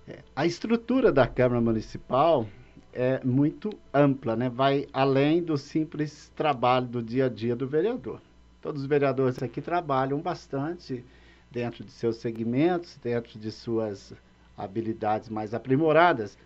É, 0.07 0.19
a 0.35 0.45
estrutura 0.45 1.13
da 1.13 1.27
Câmara 1.27 1.61
Municipal 1.61 2.47
é 2.93 3.23
muito 3.25 3.71
ampla, 3.93 4.35
né? 4.37 4.49
Vai 4.49 4.87
além 4.93 5.43
do 5.43 5.57
simples 5.57 6.33
trabalho 6.35 6.87
do 6.87 7.03
dia 7.03 7.27
a 7.27 7.29
dia 7.29 7.55
do 7.55 7.67
vereador. 7.67 8.21
Todos 8.61 8.83
os 8.83 8.89
vereadores 8.89 9.43
aqui 9.43 9.61
trabalham 9.61 10.21
bastante 10.21 11.05
dentro 11.51 11.85
de 11.85 11.91
seus 11.91 12.17
segmentos, 12.17 12.99
dentro 13.03 13.39
de 13.39 13.51
suas 13.51 14.13
habilidades 14.57 15.29
mais 15.29 15.55
aprimoradas. 15.55 16.37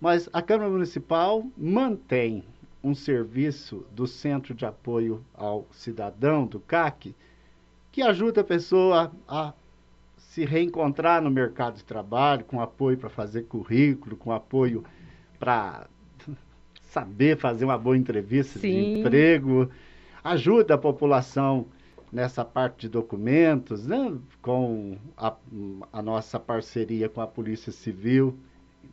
Mas 0.00 0.28
a 0.32 0.42
Câmara 0.42 0.70
Municipal 0.70 1.44
mantém 1.56 2.44
um 2.82 2.94
serviço 2.94 3.84
do 3.92 4.06
Centro 4.06 4.54
de 4.54 4.64
Apoio 4.64 5.24
ao 5.34 5.66
Cidadão, 5.72 6.46
do 6.46 6.60
CAC, 6.60 7.14
que 7.92 8.02
ajuda 8.02 8.40
a 8.40 8.44
pessoa 8.44 9.12
a 9.28 9.52
se 10.16 10.44
reencontrar 10.44 11.20
no 11.20 11.30
mercado 11.30 11.76
de 11.76 11.84
trabalho, 11.84 12.44
com 12.44 12.60
apoio 12.60 12.96
para 12.96 13.10
fazer 13.10 13.42
currículo, 13.42 14.16
com 14.16 14.32
apoio 14.32 14.84
para 15.40 15.88
saber 16.82 17.38
fazer 17.38 17.64
uma 17.64 17.78
boa 17.78 17.96
entrevista 17.96 18.58
Sim. 18.58 18.68
de 18.68 19.00
emprego, 19.00 19.70
ajuda 20.22 20.74
a 20.74 20.78
população 20.78 21.66
nessa 22.12 22.44
parte 22.44 22.82
de 22.82 22.88
documentos, 22.88 23.86
né, 23.86 24.16
com 24.42 24.98
a, 25.16 25.34
a, 25.92 26.02
nossa 26.02 26.38
parceria 26.38 27.08
com 27.08 27.20
a 27.20 27.26
Polícia 27.26 27.72
Civil. 27.72 28.36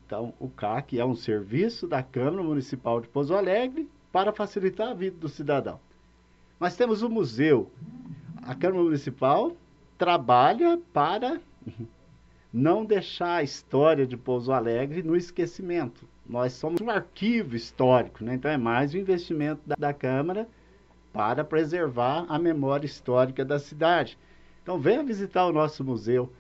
Então, 0.06 0.34
o 0.40 0.48
CAC 0.48 1.00
é 1.00 1.06
um 1.06 1.16
serviço 1.16 1.88
da 1.88 2.02
Câmara 2.02 2.44
Municipal 2.44 3.02
de 3.02 3.08
Pouso 3.08 3.34
Alegre 3.34 3.90
para 4.12 4.32
facilitar 4.32 4.90
a 4.90 4.94
vida 4.94 5.18
do 5.18 5.28
cidadão. 5.28 5.80
Mas 6.60 6.78
temos 6.78 7.02
o 7.02 7.10
museu. 7.10 7.70
A 8.44 8.56
Câmara 8.56 8.84
Municipal 8.84 9.52
trabalha 9.98 10.80
para 10.94 11.42
não 12.54 12.86
deixar 12.86 13.38
a 13.38 13.44
história 13.44 14.06
de 14.06 14.16
Pouso 14.16 14.52
Alegre 14.52 15.04
no 15.04 15.16
esquecimento. 15.16 16.08
Nós 16.30 16.54
somos 16.54 16.82
um 16.82 16.90
arquivo 16.90 17.56
histórico, 17.56 18.24
né? 18.24 18.36
então 18.36 18.52
é 18.52 18.58
mais 18.58 18.94
um 18.94 18.98
investimento 18.98 19.62
da, 19.66 19.76
da 19.78 19.94
Câmara 19.94 20.48
para 21.14 21.44
preservar 21.44 22.26
a 22.28 22.38
memória 22.38 22.86
histórica 22.86 23.46
da 23.46 23.58
cidade. 23.58 24.18
Então 24.62 24.78
venha 24.78 25.04
visitar 25.04 25.46
o 25.46 25.54
nosso 25.54 25.84
museu. 25.84 26.32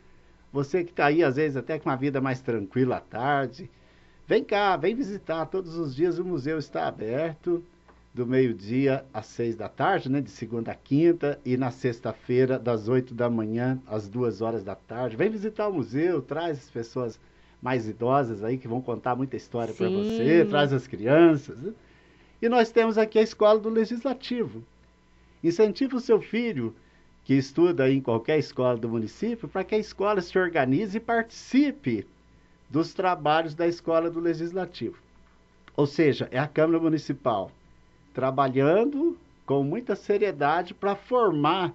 Você 0.52 0.84
que 0.84 0.92
está 0.92 1.06
aí, 1.06 1.24
às 1.24 1.38
vezes, 1.38 1.56
até 1.56 1.80
com 1.80 1.90
uma 1.90 1.96
vida 1.96 2.20
mais 2.20 2.42
tranquila 2.42 2.98
à 2.98 3.00
tarde, 3.00 3.72
vem 4.28 4.44
cá, 4.44 4.76
vem 4.76 4.94
visitar. 4.94 5.46
Todos 5.46 5.78
os 5.78 5.96
dias 5.96 6.20
o 6.20 6.26
museu 6.26 6.58
está 6.58 6.88
aberto, 6.88 7.64
do 8.14 8.26
meio-dia 8.26 9.06
às 9.14 9.28
seis 9.28 9.56
da 9.56 9.70
tarde, 9.70 10.10
né? 10.10 10.20
De 10.20 10.32
segunda 10.32 10.72
a 10.72 10.76
quinta, 10.76 11.40
e 11.46 11.56
na 11.56 11.72
sexta-feira, 11.72 12.60
das 12.60 12.90
oito 12.90 13.14
da 13.14 13.30
manhã 13.30 13.80
às 13.86 14.10
duas 14.10 14.42
horas 14.42 14.64
da 14.64 14.76
tarde. 14.76 15.16
Vem 15.16 15.30
visitar 15.30 15.68
o 15.68 15.74
museu, 15.74 16.22
traz 16.22 16.58
as 16.58 16.70
pessoas 16.70 17.20
mais 17.62 17.88
idosas 17.88 18.44
aí 18.44 18.58
que 18.58 18.68
vão 18.68 18.82
contar 18.82 19.16
muita 19.16 19.36
história 19.36 19.74
para 19.74 19.90
você, 19.90 20.46
traz 20.46 20.72
as 20.72 20.88
crianças. 20.88 21.58
Né? 21.58 21.74
E 22.42 22.48
nós 22.48 22.72
temos 22.72 22.98
aqui 22.98 23.18
a 23.18 23.24
escola 23.24 23.60
do 23.60 23.70
legislativo. 23.70 24.64
Incentive 25.44 25.96
o 25.96 26.00
seu 26.00 26.22
filho 26.22 26.76
que 27.24 27.34
estuda 27.34 27.92
em 27.92 28.00
qualquer 28.00 28.38
escola 28.38 28.78
do 28.78 28.88
município 28.88 29.48
para 29.48 29.64
que 29.64 29.76
a 29.76 29.80
escola 29.80 30.22
se 30.22 30.38
organize 30.38 30.98
e 30.98 31.02
participe 31.02 32.08
dos 32.70 32.94
trabalhos 32.94 33.56
da 33.56 33.68
escola 33.68 34.10
do 34.10 34.20
legislativo. 34.20 34.98
Ou 35.76 35.86
seja, 35.86 36.28
é 36.32 36.40
a 36.40 36.48
Câmara 36.48 36.80
Municipal 36.80 37.52
trabalhando 38.14 39.18
com 39.46 39.64
muita 39.64 39.96
seriedade 39.96 40.74
para 40.74 40.96
formar 40.96 41.74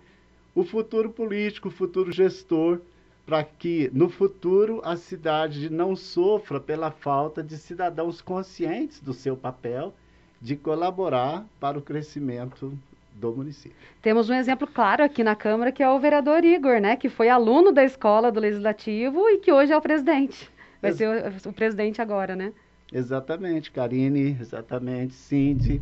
o 0.54 0.64
futuro 0.64 1.10
político, 1.10 1.68
o 1.68 1.70
futuro 1.70 2.10
gestor 2.10 2.80
para 3.24 3.44
que 3.44 3.90
no 3.92 4.08
futuro 4.08 4.80
a 4.84 4.96
cidade 4.96 5.70
não 5.70 5.94
sofra 5.94 6.60
pela 6.60 6.90
falta 6.90 7.42
de 7.42 7.56
cidadãos 7.56 8.20
conscientes 8.20 9.00
do 9.00 9.12
seu 9.12 9.36
papel 9.36 9.94
de 10.40 10.56
colaborar 10.56 11.46
para 11.60 11.78
o 11.78 11.82
crescimento 11.82 12.76
do 13.14 13.32
município. 13.32 13.76
Temos 14.00 14.28
um 14.28 14.34
exemplo 14.34 14.66
claro 14.66 15.04
aqui 15.04 15.22
na 15.22 15.36
Câmara 15.36 15.70
que 15.70 15.82
é 15.82 15.88
o 15.88 15.98
vereador 16.00 16.44
Igor, 16.44 16.80
né, 16.80 16.96
que 16.96 17.08
foi 17.08 17.28
aluno 17.28 17.70
da 17.70 17.84
escola 17.84 18.32
do 18.32 18.40
Legislativo 18.40 19.28
e 19.28 19.38
que 19.38 19.52
hoje 19.52 19.72
é 19.72 19.76
o 19.76 19.82
presidente. 19.82 20.50
Vai 20.80 20.90
Ex 20.90 20.98
ser 20.98 21.46
o, 21.46 21.50
o, 21.50 21.52
presidente 21.52 22.02
agora, 22.02 22.34
né? 22.34 22.52
Exatamente, 22.92 23.70
Karine, 23.70 24.36
exatamente, 24.40 25.14
Cindy. 25.14 25.80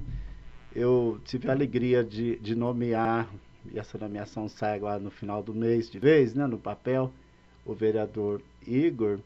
Eu 0.77 1.19
tive 1.25 1.49
a 1.49 1.53
alegria 1.53 2.05
de, 2.05 2.37
de 2.39 2.55
nomear, 2.55 3.29
e 3.73 3.79
essa 3.79 3.97
nomeação 3.97 4.49
sai 4.49 4.77
agora 4.77 5.01
no 5.01 5.11
final 5.11 5.43
do 5.43 5.55
mês 5.55 5.91
de 5.91 5.99
vez, 5.99 6.35
né, 6.35 6.47
no 6.47 6.59
papel, 6.59 7.11
o 7.65 7.75
vereador 7.75 8.41
Igor, 8.67 9.19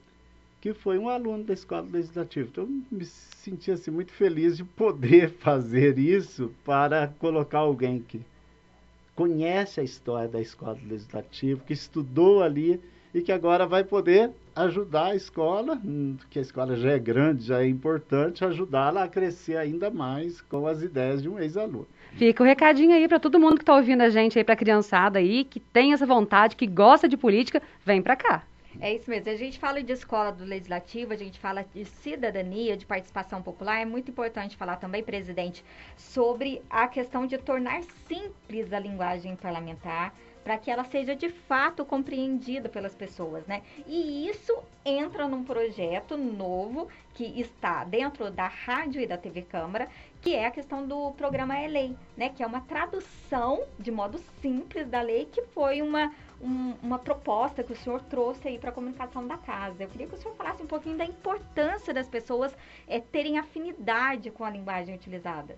que 0.61 0.73
foi 0.73 0.99
um 0.99 1.09
aluno 1.09 1.45
da 1.45 1.55
Escola 1.55 1.87
Legislativa. 1.93 2.49
Então, 2.50 2.83
me 2.91 3.05
senti 3.05 3.71
assim, 3.71 3.91
muito 3.91 4.12
feliz 4.12 4.57
de 4.57 4.64
poder 4.64 5.31
fazer 5.41 5.99
isso 5.99 6.53
para 6.64 7.09
colocar 7.19 7.59
alguém 7.59 8.00
que 8.00 8.21
conhece 9.14 9.81
a 9.81 9.85
história 9.85 10.29
da 10.29 10.41
Escola 10.41 10.79
Legislativa, 10.87 11.62
que 11.67 11.73
estudou 11.73 12.43
ali 12.43 12.81
e 13.14 13.23
que 13.23 13.30
agora 13.30 13.64
vai 13.64 13.85
poder 13.85 14.33
ajudar 14.56 15.06
a 15.06 15.14
escola, 15.14 15.80
hum, 15.85 16.16
que 16.28 16.38
a 16.38 16.42
escola 16.42 16.76
já 16.76 16.90
é 16.90 16.99
grande, 16.99 17.44
já 17.44 17.62
é 17.62 17.66
importante, 17.66 18.44
ajudá-la 18.44 19.04
a 19.04 19.09
crescer 19.09 19.56
ainda 19.56 19.88
mais 19.88 20.40
com 20.40 20.66
as 20.66 20.83
ideias 20.83 21.23
de 21.23 21.28
um 21.28 21.38
ex-aluno. 21.38 21.87
Fica 22.14 22.42
o 22.42 22.47
um 22.47 22.49
recadinho 22.49 22.92
aí 22.92 23.06
para 23.09 23.21
todo 23.21 23.38
mundo 23.38 23.56
que 23.56 23.62
está 23.62 23.76
ouvindo 23.76 24.02
a 24.02 24.09
gente 24.09 24.37
aí, 24.37 24.44
para 24.44 24.54
a 24.54 24.56
criançada 24.56 25.21
aí, 25.21 25.44
que 25.44 25.61
tem 25.61 25.92
essa 25.92 26.04
vontade, 26.04 26.56
que 26.56 26.66
gosta 26.66 27.09
de 27.09 27.16
política, 27.16 27.62
vem 27.85 28.02
para 28.02 28.16
cá. 28.16 28.44
É 28.80 28.92
isso 28.92 29.09
mesmo. 29.09 29.30
A 29.30 29.37
gente 29.37 29.59
fala 29.59 29.83
de 29.83 29.92
escola 29.92 30.33
do 30.33 30.44
legislativo, 30.44 31.12
a 31.12 31.16
gente 31.16 31.38
fala 31.38 31.64
de 31.73 31.85
cidadania, 31.85 32.76
de 32.76 32.85
participação 32.85 33.40
popular. 33.40 33.80
É 33.80 33.85
muito 33.85 34.11
importante 34.11 34.56
falar 34.56 34.76
também, 34.76 35.02
presidente, 35.02 35.64
sobre 35.97 36.61
a 36.68 36.88
questão 36.88 37.25
de 37.26 37.38
tornar 37.38 37.83
simples 38.09 38.73
a 38.73 38.78
linguagem 38.80 39.37
parlamentar 39.37 40.12
para 40.45 40.59
que 40.59 40.71
ela 40.71 40.85
seja 40.85 41.17
de 41.17 41.31
fato 41.31 41.85
compreendida 41.87 42.69
pelas 42.69 42.95
pessoas, 42.95 43.47
né? 43.47 43.63
E 43.87 44.29
isso 44.29 44.55
entra 44.85 45.27
num 45.27 45.43
projeto 45.43 46.19
novo 46.19 46.87
que 47.15 47.41
está 47.41 47.83
dentro 47.83 48.31
da 48.31 48.47
rádio 48.47 49.01
e 49.01 49.07
da 49.07 49.17
TV 49.17 49.41
Câmara, 49.43 49.89
que 50.21 50.35
é 50.35 50.47
a 50.47 50.51
questão 50.51 50.87
do 50.87 51.13
programa 51.13 51.59
É 51.59 51.67
Lei, 51.67 51.97
né? 52.15 52.29
Que 52.29 52.43
é 52.43 52.47
uma 52.47 52.61
tradução 52.61 53.65
de 53.79 53.91
modo 53.91 54.21
simples 54.43 54.87
da 54.87 55.01
lei, 55.01 55.25
que 55.25 55.43
foi 55.55 55.81
uma, 55.81 56.13
um, 56.43 56.75
uma 56.83 56.99
proposta 56.99 57.65
que 57.65 57.73
o 57.73 57.77
senhor 57.77 58.03
trouxe 58.03 58.49
aí 58.49 58.59
para 58.59 58.69
a 58.69 58.73
comunicação 58.73 59.27
da 59.27 59.39
casa. 59.39 59.83
Eu 59.83 59.89
queria 59.89 60.07
que 60.07 60.15
o 60.15 60.19
senhor 60.19 60.35
falasse 60.37 60.63
um 60.63 60.67
pouquinho 60.67 60.99
da 60.99 61.07
importância 61.07 61.95
das 61.95 62.09
pessoas 62.09 62.55
é, 62.87 63.01
terem 63.01 63.39
afinidade 63.39 64.31
com 64.31 64.45
a 64.45 64.51
linguagem 64.51 64.95
utilizada. 64.95 65.57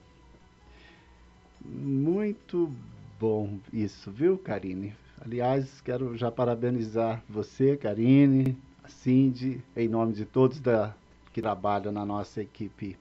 Muito 1.65 2.71
bom 3.19 3.59
isso, 3.73 4.11
viu, 4.11 4.39
Karine? 4.39 4.95
Aliás, 5.21 5.81
quero 5.81 6.17
já 6.17 6.31
parabenizar 6.31 7.23
você, 7.29 7.77
Karine, 7.77 8.57
a 8.85 8.89
Cindy, 8.89 9.63
em 9.75 9.89
nome 9.89 10.13
de 10.13 10.25
todos 10.25 10.61
da, 10.61 10.95
que 11.33 11.41
trabalham 11.41 11.91
na 11.91 12.05
nossa 12.05 12.43
equipe 12.43 12.97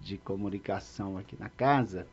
de 0.00 0.16
comunicação 0.18 1.18
aqui 1.18 1.36
na 1.38 1.48
casa. 1.48 2.06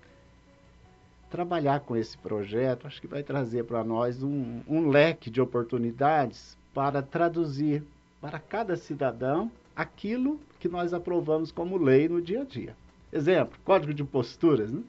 Trabalhar 1.30 1.82
com 1.82 1.96
esse 1.96 2.18
projeto, 2.18 2.88
acho 2.88 3.00
que 3.00 3.08
vai 3.08 3.22
trazer 3.22 3.64
para 3.66 3.84
nós 3.84 4.24
um, 4.24 4.62
um 4.68 4.90
leque 4.90 5.30
de 5.30 5.40
oportunidades 5.40 6.58
para 6.74 7.02
traduzir 7.02 7.84
para 8.20 8.40
cada 8.40 8.76
cidadão 8.76 9.52
aquilo 9.76 10.40
que 10.60 10.68
nós 10.68 10.94
aprovamos 10.94 11.52
como 11.52 11.78
lei 11.78 12.10
no 12.10 12.22
dia 12.22 12.42
a 12.42 12.46
dia. 12.46 12.76
Exemplo, 13.14 13.58
Código 13.64 13.94
de 13.94 14.04
Posturas. 14.04 14.72
Né? 14.72 14.82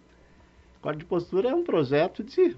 Código 0.86 1.00
de 1.00 1.04
Postura 1.06 1.48
é 1.48 1.54
um 1.54 1.64
projeto 1.64 2.22
de 2.22 2.56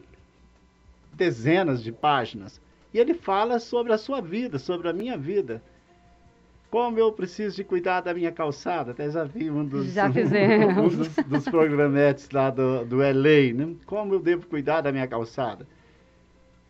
dezenas 1.14 1.82
de 1.82 1.90
páginas. 1.90 2.60
E 2.92 2.98
ele 2.98 3.14
fala 3.14 3.58
sobre 3.58 3.90
a 3.90 3.96
sua 3.96 4.20
vida, 4.20 4.58
sobre 4.58 4.86
a 4.86 4.92
minha 4.92 5.16
vida. 5.16 5.62
Como 6.70 6.98
eu 6.98 7.10
preciso 7.10 7.56
de 7.56 7.64
cuidar 7.64 8.02
da 8.02 8.12
minha 8.12 8.30
calçada. 8.30 8.90
Até 8.90 9.10
já 9.10 9.24
vi 9.24 9.50
um 9.50 9.64
dos, 9.64 9.86
fizemos. 10.12 10.94
um 10.94 10.98
dos, 10.98 11.08
dos 11.24 11.44
programetes 11.46 12.28
lá 12.28 12.50
do, 12.50 12.84
do 12.84 12.96
LA, 12.98 13.54
né? 13.54 13.74
Como 13.86 14.12
eu 14.12 14.20
devo 14.20 14.46
cuidar 14.46 14.82
da 14.82 14.92
minha 14.92 15.06
calçada? 15.06 15.66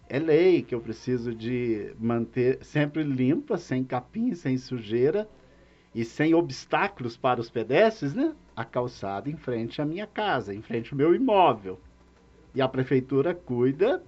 É 0.09 0.21
lei 0.21 0.63
que 0.63 0.77
eu 0.77 0.81
preciso 0.81 1.35
de 1.35 1.93
manter 1.99 2.61
sempre 2.63 3.03
limpa, 3.03 3.59
sem 3.59 3.83
capim, 3.83 4.33
sem 4.33 4.57
sujeira. 4.57 5.29
E 5.95 6.05
sem 6.05 6.35
obstáculos 6.35 7.17
para 7.17 7.41
os 7.41 7.51
pedestres, 7.51 8.15
né? 8.15 8.35
A 8.55 8.65
calçada 8.65 9.31
em 9.31 9.37
frente 9.37 9.81
à 9.81 9.85
minha 9.85 10.07
casa, 10.07 10.55
em 10.55 10.63
frente 10.63 10.93
ao 10.93 10.99
meu 10.99 11.15
imóvel. 11.15 11.79
E 12.55 12.61
a 12.61 12.69
prefeitura 12.69 13.35
cuida 13.35 14.03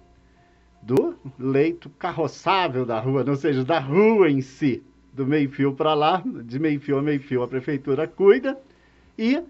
do 0.82 1.14
leito 1.38 1.90
carroçável 1.90 2.87
da 2.87 2.99
rua, 2.99 3.25
ou 3.28 3.37
seja, 3.37 3.64
da 3.64 3.78
rua 3.78 4.30
em 4.30 4.40
si, 4.40 4.82
do 5.12 5.26
meio-fio 5.26 5.75
para 5.75 5.94
lá, 5.94 6.22
de 6.44 6.58
meio-fio 6.58 6.99
a 6.99 7.02
meio-fio, 7.02 7.42
a 7.42 7.49
prefeitura 7.49 8.06
cuida 8.06 8.58
e 9.18 9.42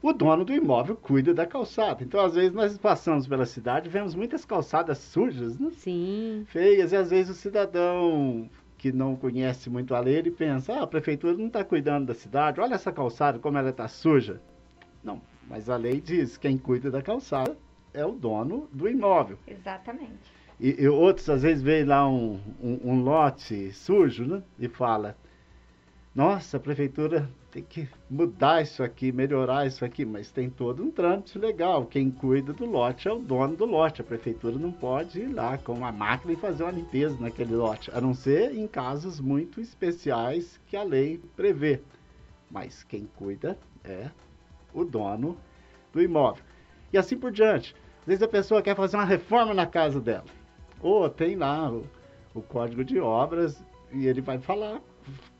o 0.00 0.12
dono 0.12 0.44
do 0.44 0.52
imóvel 0.52 0.96
cuida 0.96 1.32
da 1.32 1.46
calçada. 1.46 2.04
Então, 2.04 2.20
às 2.20 2.34
vezes, 2.34 2.52
nós 2.52 2.76
passamos 2.76 3.26
pela 3.26 3.46
cidade, 3.46 3.88
vemos 3.88 4.14
muitas 4.14 4.44
calçadas 4.44 4.98
sujas, 4.98 5.58
né? 5.58 5.70
Sim. 5.72 6.44
Feias, 6.46 6.92
e 6.92 6.96
às 6.96 7.10
vezes 7.10 7.36
o 7.36 7.40
cidadão 7.40 8.48
que 8.84 8.92
não 8.92 9.16
conhece 9.16 9.70
muito 9.70 9.94
a 9.94 10.00
lei, 10.00 10.16
ele 10.16 10.30
pensa, 10.30 10.74
ah, 10.74 10.82
a 10.82 10.86
prefeitura 10.86 11.34
não 11.38 11.46
está 11.46 11.64
cuidando 11.64 12.08
da 12.08 12.14
cidade, 12.14 12.60
olha 12.60 12.74
essa 12.74 12.92
calçada, 12.92 13.38
como 13.38 13.56
ela 13.56 13.70
está 13.70 13.88
suja. 13.88 14.42
Não, 15.02 15.22
mas 15.48 15.70
a 15.70 15.76
lei 15.76 16.02
diz, 16.02 16.36
quem 16.36 16.58
cuida 16.58 16.90
da 16.90 17.00
calçada 17.00 17.56
é 17.94 18.04
o 18.04 18.12
dono 18.12 18.68
do 18.70 18.86
imóvel. 18.86 19.38
Exatamente. 19.46 20.30
E, 20.60 20.82
e 20.82 20.86
outros, 20.86 21.30
às 21.30 21.40
vezes, 21.40 21.62
veem 21.62 21.84
lá 21.84 22.06
um, 22.06 22.38
um, 22.62 22.90
um 22.90 23.02
lote 23.02 23.72
sujo, 23.72 24.26
né? 24.26 24.42
E 24.58 24.68
fala, 24.68 25.16
nossa, 26.14 26.58
a 26.58 26.60
prefeitura 26.60 27.28
tem 27.50 27.64
que 27.64 27.88
mudar 28.08 28.62
isso 28.62 28.84
aqui, 28.84 29.10
melhorar 29.10 29.66
isso 29.66 29.84
aqui, 29.84 30.04
mas 30.04 30.30
tem 30.30 30.48
todo 30.48 30.84
um 30.84 30.90
trâmite 30.90 31.36
legal. 31.36 31.86
Quem 31.86 32.08
cuida 32.08 32.52
do 32.52 32.64
lote 32.64 33.08
é 33.08 33.12
o 33.12 33.18
dono 33.18 33.56
do 33.56 33.64
lote. 33.64 34.00
A 34.00 34.04
prefeitura 34.04 34.56
não 34.56 34.70
pode 34.70 35.20
ir 35.20 35.26
lá 35.26 35.58
com 35.58 35.72
uma 35.72 35.90
máquina 35.90 36.32
e 36.32 36.36
fazer 36.36 36.62
uma 36.62 36.70
limpeza 36.70 37.16
naquele 37.18 37.56
lote, 37.56 37.90
a 37.92 38.00
não 38.00 38.14
ser 38.14 38.54
em 38.54 38.68
casos 38.68 39.18
muito 39.18 39.60
especiais 39.60 40.60
que 40.68 40.76
a 40.76 40.84
lei 40.84 41.20
prevê. 41.34 41.80
Mas 42.48 42.84
quem 42.84 43.08
cuida 43.16 43.58
é 43.82 44.08
o 44.72 44.84
dono 44.84 45.36
do 45.92 46.00
imóvel. 46.00 46.44
E 46.92 46.98
assim 46.98 47.18
por 47.18 47.32
diante. 47.32 47.74
Às 48.02 48.06
vezes 48.06 48.22
a 48.22 48.28
pessoa 48.28 48.62
quer 48.62 48.76
fazer 48.76 48.96
uma 48.96 49.04
reforma 49.04 49.52
na 49.52 49.66
casa 49.66 50.00
dela. 50.00 50.26
Ou 50.80 51.10
tem 51.10 51.34
lá 51.34 51.72
o, 51.72 51.84
o 52.32 52.40
código 52.40 52.84
de 52.84 53.00
obras 53.00 53.60
e 53.90 54.06
ele 54.06 54.20
vai 54.20 54.38
falar 54.38 54.80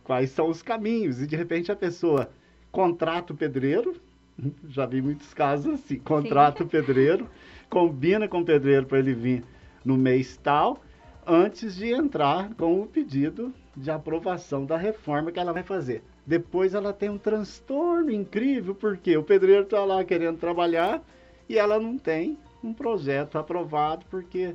quais 0.05 0.31
são 0.31 0.49
os 0.49 0.63
caminhos. 0.63 1.21
E 1.21 1.27
de 1.27 1.35
repente 1.35 1.73
a 1.73 1.77
pessoa 1.77 2.31
contrata 2.71 3.33
o 3.33 3.37
pedreiro, 3.37 3.97
já 4.69 4.87
vi 4.87 5.03
muitos 5.03 5.33
casos 5.35 5.75
assim, 5.75 5.99
contrata 5.99 6.59
Sim. 6.59 6.65
o 6.65 6.69
pedreiro, 6.69 7.29
combina 7.69 8.29
com 8.29 8.41
o 8.41 8.45
pedreiro 8.45 8.87
para 8.87 8.99
ele 8.99 9.15
vir 9.15 9.45
no 9.85 9.97
mês 9.97 10.37
tal, 10.37 10.81
antes 11.27 11.75
de 11.75 11.93
entrar 11.93 12.55
com 12.55 12.81
o 12.81 12.87
pedido 12.87 13.53
de 13.77 13.91
aprovação 13.91 14.65
da 14.65 14.77
reforma 14.77 15.33
que 15.33 15.41
ela 15.41 15.53
vai 15.53 15.63
fazer. 15.63 16.03
Depois 16.27 16.75
ela 16.75 16.93
tem 16.93 17.11
um 17.11 17.19
transtorno 17.19 18.11
incrível, 18.11 18.75
porque 18.75 19.17
o 19.17 19.23
pedreiro 19.23 19.65
está 19.65 19.85
lá 19.85 20.05
querendo 20.05 20.39
trabalhar 20.39 21.03
e 21.49 21.59
ela 21.59 21.79
não 21.79 21.99
tem 21.99 22.39
um 22.63 22.73
projeto 22.73 23.37
aprovado, 23.37 24.07
porque 24.11 24.55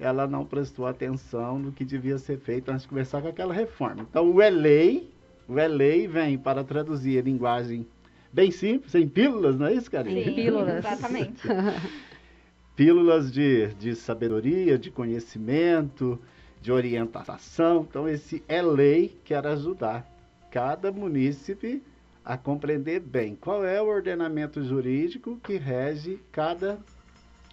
ela 0.00 0.26
não 0.26 0.44
prestou 0.44 0.86
atenção 0.86 1.58
no 1.58 1.72
que 1.72 1.84
devia 1.84 2.18
ser 2.18 2.38
feito 2.38 2.70
antes 2.70 2.82
de 2.82 2.88
começar 2.88 3.20
com 3.20 3.28
aquela 3.28 3.52
reforma. 3.52 4.06
Então, 4.08 4.32
o 4.32 4.42
ELEI, 4.42 5.08
o 5.46 5.58
ELEI 5.58 6.06
vem 6.06 6.38
para 6.38 6.64
traduzir 6.64 7.18
a 7.18 7.22
linguagem 7.22 7.86
bem 8.32 8.50
simples, 8.50 8.94
em 8.94 9.06
pílulas, 9.06 9.58
não 9.58 9.66
é 9.66 9.74
isso, 9.74 9.90
Karine? 9.90 10.24
Sim, 10.24 10.34
pílulas. 10.34 10.78
Exatamente. 10.78 11.42
pílulas 12.74 13.30
de, 13.30 13.68
de 13.74 13.94
sabedoria, 13.94 14.78
de 14.78 14.90
conhecimento, 14.90 16.18
de 16.62 16.72
orientação. 16.72 17.86
Então, 17.88 18.08
esse 18.08 18.42
ELEI 18.48 19.18
quer 19.22 19.46
ajudar 19.46 20.06
cada 20.50 20.90
munícipe 20.90 21.82
a 22.24 22.36
compreender 22.36 23.00
bem 23.00 23.34
qual 23.34 23.64
é 23.64 23.80
o 23.80 23.86
ordenamento 23.86 24.62
jurídico 24.62 25.38
que 25.42 25.56
rege 25.56 26.18
cada 26.32 26.78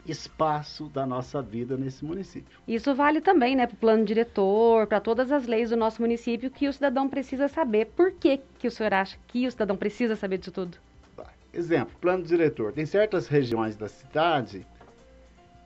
espaço 0.07 0.85
da 0.85 1.05
nossa 1.05 1.41
vida 1.41 1.77
nesse 1.77 2.05
município. 2.05 2.59
Isso 2.67 2.93
vale 2.95 3.21
também, 3.21 3.55
né, 3.55 3.67
para 3.67 3.75
o 3.75 3.77
plano 3.77 4.05
diretor, 4.05 4.87
para 4.87 4.99
todas 4.99 5.31
as 5.31 5.45
leis 5.45 5.69
do 5.69 5.77
nosso 5.77 6.01
município 6.01 6.49
que 6.49 6.67
o 6.67 6.73
cidadão 6.73 7.09
precisa 7.09 7.47
saber. 7.47 7.87
Por 7.95 8.11
que, 8.11 8.39
que 8.59 8.67
o 8.67 8.71
senhor 8.71 8.93
acha 8.93 9.17
que 9.27 9.47
o 9.47 9.51
cidadão 9.51 9.75
precisa 9.75 10.15
saber 10.15 10.37
disso 10.37 10.51
tudo? 10.51 10.77
Exemplo, 11.53 11.95
plano 11.99 12.23
diretor. 12.23 12.71
Tem 12.71 12.85
certas 12.85 13.27
regiões 13.27 13.75
da 13.75 13.87
cidade 13.87 14.65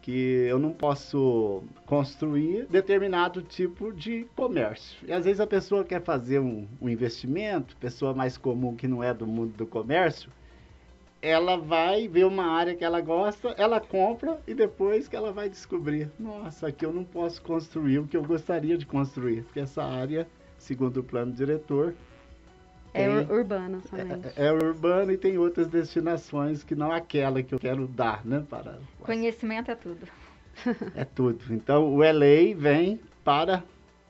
que 0.01 0.47
eu 0.49 0.57
não 0.57 0.71
posso 0.71 1.63
construir 1.85 2.65
determinado 2.65 3.41
tipo 3.41 3.93
de 3.93 4.25
comércio. 4.35 4.97
E 5.07 5.13
às 5.13 5.25
vezes 5.25 5.39
a 5.39 5.45
pessoa 5.45 5.83
quer 5.83 6.01
fazer 6.01 6.39
um, 6.39 6.67
um 6.81 6.89
investimento, 6.89 7.75
pessoa 7.77 8.13
mais 8.13 8.37
comum 8.37 8.75
que 8.75 8.87
não 8.87 9.03
é 9.03 9.13
do 9.13 9.27
mundo 9.27 9.55
do 9.55 9.67
comércio, 9.67 10.31
ela 11.21 11.55
vai 11.55 12.07
ver 12.07 12.25
uma 12.25 12.45
área 12.45 12.75
que 12.75 12.83
ela 12.83 12.99
gosta, 12.99 13.49
ela 13.57 13.79
compra 13.79 14.39
e 14.47 14.53
depois 14.53 15.07
que 15.07 15.15
ela 15.15 15.31
vai 15.31 15.49
descobrir, 15.49 16.09
nossa, 16.19 16.67
aqui 16.67 16.85
eu 16.85 16.91
não 16.91 17.03
posso 17.03 17.41
construir 17.41 17.99
o 17.99 18.07
que 18.07 18.17
eu 18.17 18.23
gostaria 18.23 18.77
de 18.77 18.85
construir, 18.85 19.43
porque 19.43 19.59
essa 19.59 19.83
área, 19.83 20.27
segundo 20.57 20.97
o 20.97 21.03
plano 21.03 21.31
diretor, 21.31 21.93
é 22.93 23.07
tem, 23.07 23.37
urbana 23.37 23.79
somente. 23.81 24.27
É, 24.35 24.47
é 24.47 24.51
urbana 24.51 25.13
e 25.13 25.17
tem 25.17 25.37
outras 25.37 25.67
destinações 25.67 26.63
que 26.63 26.75
não 26.75 26.91
aquela 26.91 27.41
que 27.41 27.53
eu 27.53 27.59
quero 27.59 27.87
dar, 27.87 28.25
né? 28.25 28.43
Para, 28.49 28.79
Conhecimento 29.01 29.71
é 29.71 29.75
tudo. 29.75 30.07
É 30.93 31.05
tudo. 31.05 31.45
Então, 31.53 31.93
o 31.93 31.99
LA 31.99 32.53
vem 32.55 32.99
para 33.23 33.63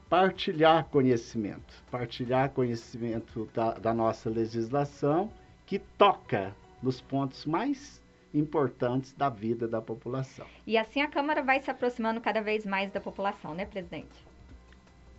partilhar 0.10 0.86
conhecimento. 0.86 1.84
Partilhar 1.92 2.50
conhecimento 2.50 3.48
da, 3.54 3.74
da 3.74 3.94
nossa 3.94 4.28
legislação 4.28 5.32
que 5.68 5.78
toca 5.78 6.54
nos 6.82 7.02
pontos 7.02 7.46
mais 7.46 8.02
importantes 8.34 9.14
da 9.14 9.30
vida 9.30 9.68
da 9.68 9.82
população. 9.82 10.46
E 10.66 10.78
assim 10.78 11.02
a 11.02 11.08
Câmara 11.08 11.44
vai 11.44 11.62
se 11.62 11.70
aproximando 11.70 12.22
cada 12.22 12.42
vez 12.42 12.66
mais 12.66 12.92
da 12.92 13.00
população, 13.00 13.54
né, 13.54 13.66
presidente? 13.66 14.32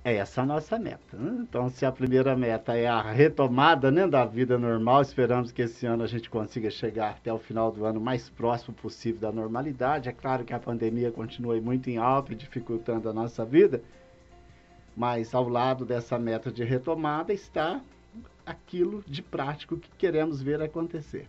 É 0.05 0.17
essa 0.17 0.43
a 0.43 0.47
nossa 0.47 0.79
meta. 0.81 1.17
Né? 1.17 1.39
Então, 1.49 1.69
se 1.69 1.87
a 1.87 1.93
primeira 1.93 2.37
meta 2.37 2.77
é 2.77 2.89
a 2.89 3.01
retomada 3.01 3.89
né, 3.89 4.05
da 4.09 4.25
vida 4.25 4.59
normal, 4.59 5.03
esperamos 5.03 5.53
que 5.53 5.63
esse 5.63 5.87
ano 5.87 6.03
a 6.03 6.09
gente 6.09 6.29
consiga 6.29 6.71
chegar 6.71 7.11
até 7.11 7.33
o 7.33 7.39
final 7.39 7.71
do 7.71 7.85
ano 7.85 8.01
mais 8.01 8.29
próximo 8.29 8.75
possível 8.75 9.21
da 9.21 9.31
normalidade. 9.31 10.09
É 10.09 10.13
claro 10.13 10.45
que 10.45 10.53
a 10.53 10.59
pandemia 10.59 11.13
continua 11.13 11.61
muito 11.61 11.89
em 11.89 11.99
alta 11.99 12.33
e 12.33 12.37
dificultando 12.37 13.09
a 13.09 13.13
nossa 13.13 13.45
vida, 13.45 13.81
mas 14.97 15.37
ao 15.37 15.49
lado 15.49 15.85
dessa 15.85 16.19
meta 16.19 16.51
de 16.51 16.65
retomada 16.65 17.33
está 17.33 17.81
aquilo 18.45 19.05
de 19.07 19.23
prático 19.23 19.77
que 19.77 19.89
queremos 19.97 20.43
ver 20.43 20.61
acontecer. 20.61 21.29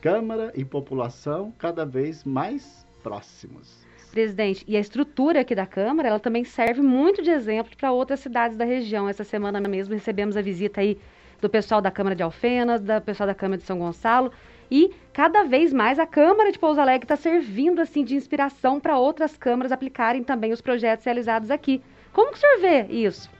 Câmara 0.00 0.52
e 0.54 0.64
população 0.64 1.52
cada 1.58 1.84
vez 1.84 2.22
mais 2.24 2.86
próximos. 3.02 3.84
Presidente, 4.10 4.64
e 4.66 4.76
a 4.76 4.80
estrutura 4.80 5.40
aqui 5.40 5.54
da 5.54 5.66
Câmara, 5.66 6.08
ela 6.08 6.20
também 6.20 6.44
serve 6.44 6.80
muito 6.80 7.20
de 7.22 7.30
exemplo 7.30 7.76
para 7.76 7.92
outras 7.92 8.20
cidades 8.20 8.56
da 8.56 8.64
região. 8.64 9.08
Essa 9.08 9.24
semana 9.24 9.60
mesmo 9.60 9.94
recebemos 9.94 10.36
a 10.36 10.42
visita 10.42 10.80
aí 10.80 10.98
do 11.40 11.48
pessoal 11.48 11.80
da 11.80 11.90
Câmara 11.90 12.16
de 12.16 12.22
Alfenas, 12.22 12.80
do 12.80 13.00
pessoal 13.02 13.26
da 13.26 13.34
Câmara 13.34 13.58
de 13.58 13.66
São 13.66 13.78
Gonçalo, 13.78 14.32
e 14.70 14.92
cada 15.12 15.44
vez 15.44 15.72
mais 15.72 15.98
a 15.98 16.06
Câmara 16.06 16.52
de 16.52 16.58
Pouso 16.58 16.80
Alegre 16.80 17.04
está 17.04 17.16
servindo 17.16 17.80
assim 17.80 18.04
de 18.04 18.14
inspiração 18.14 18.78
para 18.78 18.98
outras 18.98 19.36
câmaras 19.36 19.72
aplicarem 19.72 20.22
também 20.22 20.52
os 20.52 20.60
projetos 20.60 21.04
realizados 21.04 21.50
aqui. 21.50 21.82
Como 22.12 22.32
que 22.32 22.38
o 22.38 22.40
senhor 22.40 22.60
vê 22.60 22.92
isso? 22.92 23.30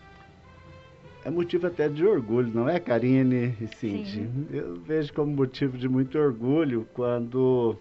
É 1.28 1.30
motivo 1.30 1.66
até 1.66 1.90
de 1.90 2.06
orgulho, 2.06 2.50
não 2.52 2.68
é, 2.68 2.80
Karine 2.80 3.54
e 3.60 3.66
Cindy? 3.76 4.10
Sim. 4.12 4.46
Eu 4.50 4.76
vejo 4.76 5.12
como 5.12 5.30
motivo 5.30 5.76
de 5.76 5.86
muito 5.86 6.18
orgulho 6.18 6.88
quando 6.94 7.76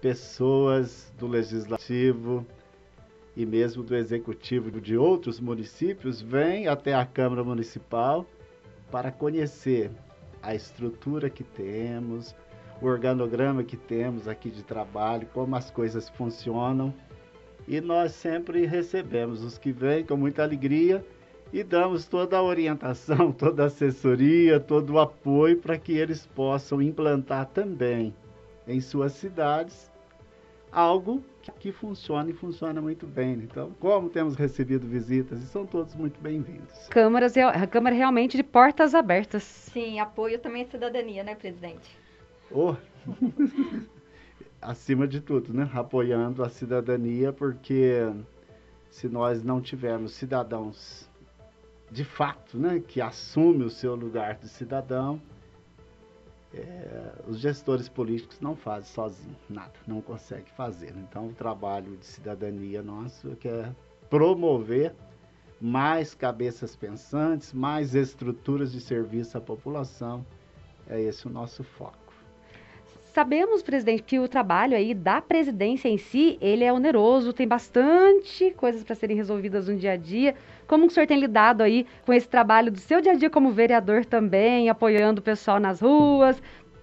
pessoas 0.00 1.12
do 1.18 1.26
legislativo 1.26 2.46
e 3.36 3.44
mesmo 3.44 3.82
do 3.82 3.96
executivo 3.96 4.80
de 4.80 4.96
outros 4.96 5.40
municípios 5.40 6.22
vêm 6.22 6.68
até 6.68 6.94
a 6.94 7.04
Câmara 7.04 7.42
Municipal 7.42 8.24
para 8.88 9.10
conhecer 9.10 9.90
a 10.40 10.54
estrutura 10.54 11.28
que 11.28 11.42
temos, 11.42 12.36
o 12.80 12.86
organograma 12.86 13.64
que 13.64 13.76
temos 13.76 14.28
aqui 14.28 14.48
de 14.48 14.62
trabalho, 14.62 15.26
como 15.34 15.56
as 15.56 15.72
coisas 15.72 16.08
funcionam. 16.08 16.94
E 17.66 17.80
nós 17.80 18.12
sempre 18.12 18.64
recebemos 18.64 19.42
os 19.42 19.58
que 19.58 19.72
vêm 19.72 20.04
com 20.04 20.16
muita 20.16 20.44
alegria 20.44 21.04
e 21.52 21.62
damos 21.62 22.06
toda 22.06 22.36
a 22.36 22.42
orientação, 22.42 23.30
toda 23.32 23.64
a 23.64 23.66
assessoria, 23.66 24.58
todo 24.58 24.94
o 24.94 24.98
apoio 24.98 25.58
para 25.58 25.76
que 25.76 25.92
eles 25.92 26.26
possam 26.26 26.80
implantar 26.80 27.46
também 27.46 28.14
em 28.66 28.80
suas 28.80 29.12
cidades 29.12 29.90
algo 30.70 31.22
que 31.58 31.70
funciona 31.70 32.30
e 32.30 32.32
funciona 32.32 32.80
muito 32.80 33.06
bem. 33.06 33.34
Então, 33.34 33.72
como 33.78 34.08
temos 34.08 34.36
recebido 34.36 34.86
visitas 34.86 35.42
e 35.42 35.46
são 35.46 35.66
todos 35.66 35.94
muito 35.94 36.18
bem-vindos. 36.20 36.88
Câmaras, 36.88 37.36
a 37.36 37.66
Câmara 37.66 37.94
realmente 37.94 38.36
de 38.36 38.42
portas 38.42 38.94
abertas. 38.94 39.42
Sim, 39.42 40.00
apoio 40.00 40.38
também 40.38 40.62
à 40.62 40.66
cidadania, 40.66 41.22
né, 41.22 41.34
presidente? 41.34 41.98
Oh. 42.50 42.74
Acima 44.62 45.08
de 45.08 45.20
tudo, 45.20 45.52
né? 45.52 45.68
Apoiando 45.74 46.44
a 46.44 46.48
cidadania, 46.48 47.32
porque 47.32 48.08
se 48.88 49.08
nós 49.08 49.42
não 49.42 49.60
tivermos 49.60 50.12
cidadãos 50.12 51.10
de 51.92 52.04
fato, 52.04 52.58
né, 52.58 52.82
que 52.88 53.02
assume 53.02 53.64
o 53.64 53.70
seu 53.70 53.94
lugar 53.94 54.36
de 54.36 54.48
cidadão, 54.48 55.20
é, 56.54 57.12
os 57.28 57.38
gestores 57.38 57.86
políticos 57.86 58.40
não 58.40 58.56
fazem 58.56 58.90
sozinhos 58.90 59.36
nada, 59.48 59.74
não 59.86 60.00
conseguem 60.00 60.50
fazer. 60.56 60.94
Então, 60.96 61.28
o 61.28 61.32
trabalho 61.34 61.94
de 61.98 62.06
cidadania 62.06 62.82
nosso 62.82 63.36
é 63.44 63.70
promover 64.08 64.94
mais 65.60 66.14
cabeças 66.14 66.74
pensantes, 66.74 67.52
mais 67.52 67.94
estruturas 67.94 68.72
de 68.72 68.80
serviço 68.80 69.36
à 69.36 69.40
população. 69.40 70.24
É 70.88 71.00
esse 71.00 71.26
o 71.26 71.30
nosso 71.30 71.62
foco. 71.62 71.98
Sabemos, 73.12 73.62
presidente, 73.62 74.02
que 74.02 74.18
o 74.18 74.26
trabalho 74.26 74.74
aí 74.74 74.94
da 74.94 75.20
presidência 75.20 75.86
em 75.86 75.98
si, 75.98 76.38
ele 76.40 76.64
é 76.64 76.72
oneroso, 76.72 77.34
tem 77.34 77.46
bastante 77.46 78.50
coisas 78.52 78.82
para 78.82 78.94
serem 78.94 79.14
resolvidas 79.14 79.68
no 79.68 79.76
dia 79.76 79.92
a 79.92 79.96
dia. 79.96 80.34
Como 80.66 80.86
o 80.86 80.90
senhor 80.90 81.06
tem 81.06 81.18
lidado 81.18 81.62
aí 81.62 81.86
com 82.04 82.12
esse 82.12 82.28
trabalho 82.28 82.70
do 82.70 82.78
seu 82.78 83.00
dia 83.00 83.12
a 83.12 83.14
dia 83.14 83.30
como 83.30 83.52
vereador 83.52 84.04
também, 84.04 84.68
apoiando 84.68 85.20
o 85.20 85.24
pessoal 85.24 85.60
nas 85.60 85.80
ruas? 85.80 86.42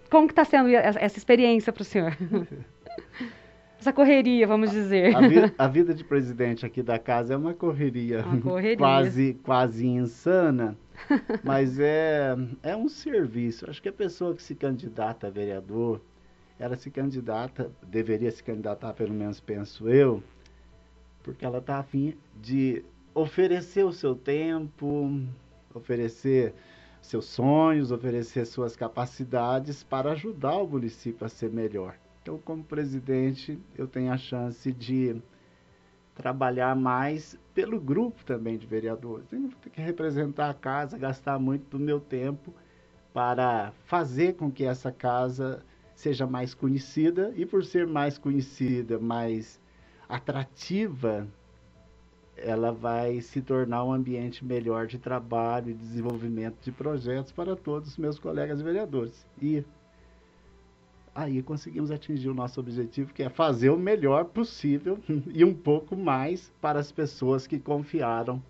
Como 0.10 0.28
que 0.28 0.34
está 0.34 0.44
sendo 0.44 0.70
essa 0.70 1.18
experiência 1.18 1.72
para 1.72 1.82
o 1.82 1.86
senhor? 1.86 2.18
essa 3.80 3.94
correria, 3.94 4.46
vamos 4.46 4.72
dizer. 4.72 5.16
A, 5.16 5.22
vi 5.22 5.36
a, 5.58 5.68
vida 5.68 5.94
de 5.94 6.04
presidente 6.04 6.66
aqui 6.66 6.84
da 6.84 7.00
casa 7.00 7.34
é 7.34 7.38
uma 7.38 7.54
correria, 7.54 8.26
uma 8.26 8.42
correria. 8.42 8.78
quase 8.78 9.34
quase 9.44 9.88
insana, 9.88 10.78
mas 11.44 11.80
é, 11.80 12.36
é 12.62 12.76
um 12.76 12.90
serviço. 12.90 13.70
Acho 13.70 13.82
que 13.82 13.90
a 13.90 13.94
pessoa 13.94 14.36
que 14.36 14.44
se 14.44 14.54
candidata 14.54 15.28
a 15.28 15.30
vereador, 15.30 16.02
ela 16.60 16.76
se 16.76 16.92
candidata, 16.92 17.72
deveria 17.82 18.30
se 18.32 18.44
candidatar, 18.44 18.94
pelo 18.94 19.14
menos 19.14 19.40
penso 19.40 19.88
eu, 19.88 20.22
porque 21.24 21.46
ela 21.46 21.60
está 21.60 21.78
afim 21.78 22.16
de 22.36 22.84
oferecer 23.22 23.86
o 23.86 23.92
seu 23.92 24.16
tempo, 24.16 25.12
oferecer 25.74 26.54
seus 27.02 27.26
sonhos, 27.26 27.92
oferecer 27.92 28.46
suas 28.46 28.76
capacidades 28.76 29.84
para 29.84 30.12
ajudar 30.12 30.58
o 30.58 30.68
município 30.68 31.26
a 31.26 31.30
ser 31.30 31.50
melhor. 31.50 31.96
Então, 32.22 32.38
como 32.38 32.64
presidente, 32.64 33.60
eu 33.78 33.88
tenho 33.88 34.12
a 34.12 34.18
chance 34.18 34.72
de 34.72 35.22
trabalhar 36.14 36.76
mais 36.76 37.40
pelo 37.54 37.80
grupo 37.80 38.24
também 38.26 38.58
de 38.58 38.68
vereadores. 38.68 39.32
Eu 39.32 39.42
vou 39.42 39.52
ter 39.62 39.70
que 39.70 39.82
representar 39.82 40.50
a 40.50 40.54
casa, 40.54 40.98
gastar 40.98 41.40
muito 41.40 41.78
do 41.78 41.80
meu 41.80 42.00
tempo 42.00 42.54
para 43.14 43.72
fazer 43.86 44.36
com 44.36 44.52
que 44.52 44.66
essa 44.66 44.92
casa 44.92 45.64
seja 45.96 46.28
mais 46.28 46.54
conhecida 46.54 47.34
e 47.36 47.46
por 47.46 47.64
ser 47.64 47.88
mais 47.88 48.18
conhecida, 48.18 49.00
mais 49.00 49.60
atrativa, 50.08 51.28
ela 52.44 52.72
vai 52.72 53.22
se 53.22 53.42
tornar 53.42 53.84
um 53.84 53.92
ambiente 53.92 54.44
melhor 54.44 54.88
de 54.88 54.98
trabalho 54.98 55.70
e 55.70 55.74
desenvolvimento 55.74 56.62
de 56.62 56.72
projetos 56.72 57.32
para 57.32 57.56
todos 57.56 57.90
os 57.90 57.98
meus 57.98 58.18
colegas 58.18 58.62
vereadores. 58.62 59.26
E 59.42 59.64
aí 61.14 61.42
conseguimos 61.42 61.92
atingir 61.92 62.30
o 62.30 62.34
nosso 62.34 62.60
objetivo, 62.60 63.14
que 63.14 63.24
é 63.24 63.30
fazer 63.30 63.70
o 63.70 63.78
melhor 63.78 64.26
possível 64.26 65.00
e 65.28 65.44
um 65.44 65.54
pouco 65.54 65.96
mais 65.96 66.52
para 66.62 66.80
as 66.80 66.92
pessoas 66.92 67.46
que 67.46 67.60
confiaram 67.60 68.42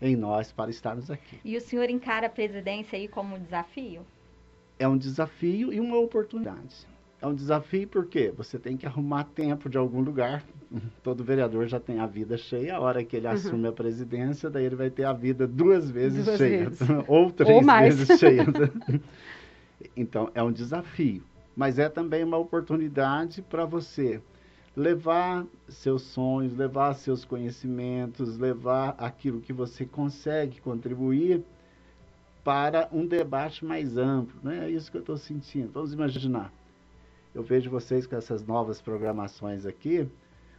em 0.00 0.16
nós 0.16 0.50
para 0.52 0.70
estarmos 0.70 1.10
aqui. 1.10 1.38
E 1.44 1.56
o 1.56 1.60
senhor 1.60 1.90
encara 1.90 2.26
a 2.26 2.30
presidência 2.30 2.98
aí 2.98 3.06
como 3.06 3.36
um 3.36 3.38
desafio? 3.38 4.04
É 4.78 4.88
um 4.88 4.96
desafio 4.96 5.72
e 5.72 5.78
uma 5.78 5.98
oportunidade. 5.98 6.86
É 7.20 7.26
um 7.26 7.34
desafio 7.34 7.86
porque 7.86 8.30
você 8.30 8.58
tem 8.58 8.78
que 8.78 8.86
arrumar 8.86 9.24
tempo 9.24 9.68
de 9.68 9.76
algum 9.76 10.00
lugar. 10.00 10.42
Todo 11.02 11.24
vereador 11.24 11.66
já 11.66 11.80
tem 11.80 11.98
a 11.98 12.06
vida 12.06 12.36
cheia. 12.36 12.76
A 12.76 12.80
hora 12.80 13.04
que 13.04 13.16
ele 13.16 13.26
uhum. 13.26 13.32
assume 13.32 13.68
a 13.68 13.72
presidência, 13.72 14.50
daí 14.50 14.64
ele 14.64 14.76
vai 14.76 14.90
ter 14.90 15.04
a 15.04 15.12
vida 15.12 15.46
duas 15.46 15.90
vezes 15.90 16.24
duas 16.24 16.38
cheia. 16.38 16.68
Vezes. 16.68 16.80
Ou 17.08 17.30
três 17.30 17.66
Ou 17.66 17.78
vezes 17.80 18.08
cheia. 18.18 18.46
então, 19.96 20.30
é 20.34 20.42
um 20.42 20.52
desafio. 20.52 21.22
Mas 21.56 21.78
é 21.78 21.88
também 21.88 22.24
uma 22.24 22.38
oportunidade 22.38 23.42
para 23.42 23.64
você 23.64 24.20
levar 24.76 25.44
seus 25.68 26.02
sonhos, 26.02 26.56
levar 26.56 26.94
seus 26.94 27.24
conhecimentos, 27.24 28.38
levar 28.38 28.94
aquilo 28.98 29.40
que 29.40 29.52
você 29.52 29.84
consegue 29.84 30.60
contribuir 30.60 31.42
para 32.44 32.88
um 32.92 33.04
debate 33.04 33.64
mais 33.64 33.96
amplo. 33.98 34.38
Né? 34.42 34.66
É 34.66 34.70
isso 34.70 34.90
que 34.90 34.96
eu 34.96 35.00
estou 35.02 35.16
sentindo. 35.16 35.70
Vamos 35.72 35.92
imaginar 35.92 36.52
eu 37.34 37.42
vejo 37.42 37.70
vocês 37.70 38.06
com 38.06 38.16
essas 38.16 38.44
novas 38.44 38.80
programações 38.80 39.64
aqui. 39.64 40.08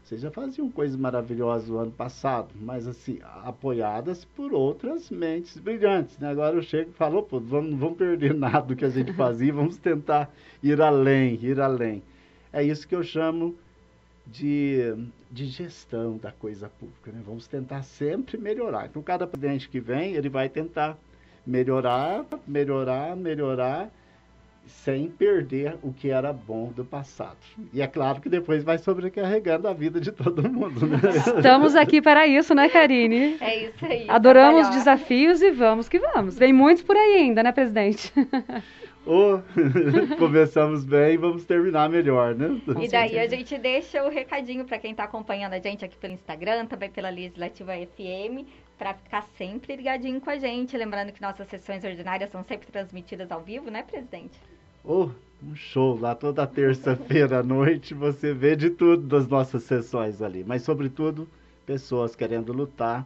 Vocês 0.04 0.22
já 0.22 0.30
faziam 0.30 0.70
coisas 0.70 0.98
maravilhosas 0.98 1.70
no 1.70 1.78
ano 1.78 1.92
passado, 1.92 2.50
mas 2.60 2.88
assim, 2.88 3.20
apoiadas 3.44 4.26
por 4.26 4.52
outras 4.54 5.10
mentes 5.10 5.58
brilhantes. 5.58 6.18
Né? 6.18 6.30
Agora 6.30 6.56
eu 6.56 6.62
chego 6.62 6.90
e 6.90 6.94
falo, 6.94 7.24
pô, 7.24 7.40
não 7.40 7.78
vamos 7.78 7.98
perder 7.98 8.34
nada 8.36 8.62
do 8.62 8.76
que 8.76 8.84
a 8.84 8.90
gente 8.90 9.14
fazia, 9.14 9.54
vamos 9.54 9.78
tentar 9.78 10.30
ir 10.62 10.82
além, 10.82 11.40
ir 11.42 11.60
além. 11.60 12.04
É 12.52 12.62
isso 12.62 12.88
que 12.88 12.96
eu 12.96 13.04
chamo 13.04 13.56
de, 14.28 14.94
de 15.30 15.46
gestão 15.46 16.18
da 16.18 16.32
coisa 16.32 16.70
pública. 16.70 17.12
Né? 17.12 17.22
Vamos 17.26 17.48
tentar 17.48 17.84
sempre 17.84 18.38
melhorar. 18.38 18.88
Então, 18.88 19.02
cada 19.02 19.26
presidente 19.26 19.70
que 19.70 19.80
vem, 19.80 20.14
ele 20.16 20.30
vai 20.30 20.50
tentar 20.50 20.98
melhorar, 21.46 22.26
melhorar, 22.48 23.16
melhorar 23.16 23.90
sem 24.66 25.10
perder 25.10 25.76
o 25.82 25.94
que 25.94 26.10
era 26.10 26.32
bom 26.32 26.72
do 26.76 26.84
passado. 26.84 27.38
E 27.74 27.82
é 27.82 27.88
claro 27.88 28.22
que 28.22 28.30
depois 28.30 28.64
vai 28.64 28.78
sobrecarregando 28.78 29.68
a 29.68 29.74
vida 29.74 30.00
de 30.00 30.12
todo 30.12 30.50
mundo. 30.50 30.88
Né? 30.88 31.00
Estamos 31.38 31.76
aqui 31.76 32.02
para 32.02 32.26
isso, 32.28 32.54
né, 32.54 32.70
Karine? 32.70 33.38
É 33.40 33.66
isso 33.66 33.86
aí. 33.86 34.06
Adoramos 34.08 34.70
os 34.70 34.76
desafios 34.76 35.42
e 35.42 35.52
vamos 35.52 35.90
que 35.90 36.00
vamos. 36.00 36.38
Vem 36.38 36.54
muitos 36.54 36.84
por 36.84 36.96
aí 36.96 37.18
ainda, 37.18 37.44
né, 37.44 37.52
presidente? 37.52 38.12
Ou 39.06 39.42
começamos 40.20 40.86
bem, 40.86 41.18
vamos 41.18 41.44
terminar 41.44 41.90
melhor, 41.90 42.36
né? 42.36 42.62
E 42.80 42.88
daí 42.88 43.18
a 43.18 43.28
gente 43.28 43.58
deixa 43.58 44.04
o 44.04 44.10
recadinho 44.10 44.64
para 44.64 44.78
quem 44.78 44.92
está 44.92 45.06
acompanhando 45.06 45.54
a 45.54 45.60
gente 45.60 45.84
aqui 45.84 45.98
pelo 45.98 46.14
Instagram, 46.14 46.68
também 46.68 46.90
pela 46.90 47.10
Legislativa 47.10 47.74
FM, 47.74 48.46
para 48.82 48.96
ficar 48.96 49.22
sempre 49.38 49.76
ligadinho 49.76 50.20
com 50.20 50.32
a 50.32 50.40
gente. 50.40 50.76
Lembrando 50.76 51.12
que 51.12 51.22
nossas 51.22 51.48
sessões 51.50 51.84
ordinárias 51.84 52.32
são 52.32 52.44
sempre 52.44 52.72
transmitidas 52.72 53.32
ao 53.32 53.40
vivo, 53.40 53.70
né, 53.70 53.84
presidente? 53.84 54.42
Oh, 54.84 55.12
um 55.44 55.56
show 55.56 56.00
lá 56.00 56.16
toda 56.16 56.48
terça-feira 56.48 57.42
à 57.42 57.44
noite. 57.44 57.94
Você 57.94 58.34
vê 58.34 58.56
de 58.56 58.72
tudo 58.72 59.04
das 59.04 59.28
nossas 59.28 59.62
sessões 59.66 60.20
ali. 60.20 60.44
Mas, 60.44 60.64
sobretudo, 60.64 61.30
pessoas 61.64 62.16
querendo 62.16 62.52
lutar 62.52 63.06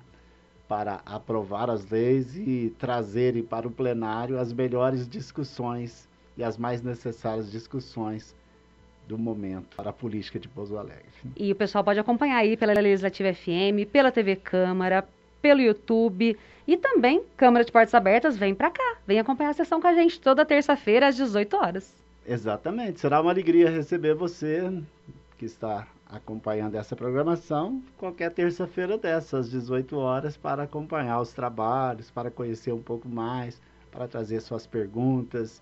para 0.65 1.01
aprovar 1.05 1.69
as 1.69 1.89
leis 1.89 2.37
e 2.37 2.73
trazerem 2.79 3.43
para 3.43 3.67
o 3.67 3.71
plenário 3.71 4.39
as 4.39 4.53
melhores 4.53 5.05
discussões 5.05 6.07
e 6.37 6.43
as 6.43 6.57
mais 6.57 6.81
necessárias 6.81 7.51
discussões 7.51 8.33
do 9.09 9.17
momento 9.17 9.75
para 9.75 9.89
a 9.89 9.93
política 9.93 10.39
de 10.39 10.47
Pouso 10.47 10.77
Alegre. 10.77 11.03
E 11.35 11.51
o 11.51 11.55
pessoal 11.55 11.83
pode 11.83 11.99
acompanhar 11.99 12.37
aí 12.37 12.55
pela 12.55 12.73
Legislativa 12.73 13.33
FM, 13.33 13.91
pela 13.91 14.09
TV 14.11 14.37
Câmara, 14.37 15.05
pelo 15.41 15.61
YouTube 15.61 16.37
e 16.67 16.77
também 16.77 17.23
Câmara 17.37 17.63
de 17.63 17.71
Portas 17.71 17.93
Abertas 17.93 18.37
vem 18.37 18.55
para 18.55 18.71
cá, 18.71 18.97
vem 19.05 19.19
acompanhar 19.19 19.51
a 19.51 19.53
sessão 19.53 19.79
com 19.79 19.87
a 19.87 19.93
gente 19.93 20.19
toda 20.19 20.45
terça-feira 20.45 21.07
às 21.07 21.15
18 21.15 21.55
horas. 21.55 21.93
Exatamente, 22.27 22.99
será 22.99 23.21
uma 23.21 23.31
alegria 23.31 23.69
receber 23.69 24.15
você 24.15 24.71
que 25.37 25.45
está 25.45 25.87
acompanhando 26.09 26.75
essa 26.75 26.95
programação 26.95 27.81
qualquer 27.97 28.31
terça-feira 28.31 28.97
dessas, 28.97 29.45
às 29.45 29.51
18 29.51 29.97
horas, 29.97 30.37
para 30.37 30.63
acompanhar 30.63 31.19
os 31.19 31.33
trabalhos, 31.33 32.09
para 32.09 32.31
conhecer 32.31 32.71
um 32.71 32.81
pouco 32.81 33.07
mais, 33.07 33.61
para 33.91 34.07
trazer 34.07 34.41
suas 34.41 34.65
perguntas, 34.65 35.61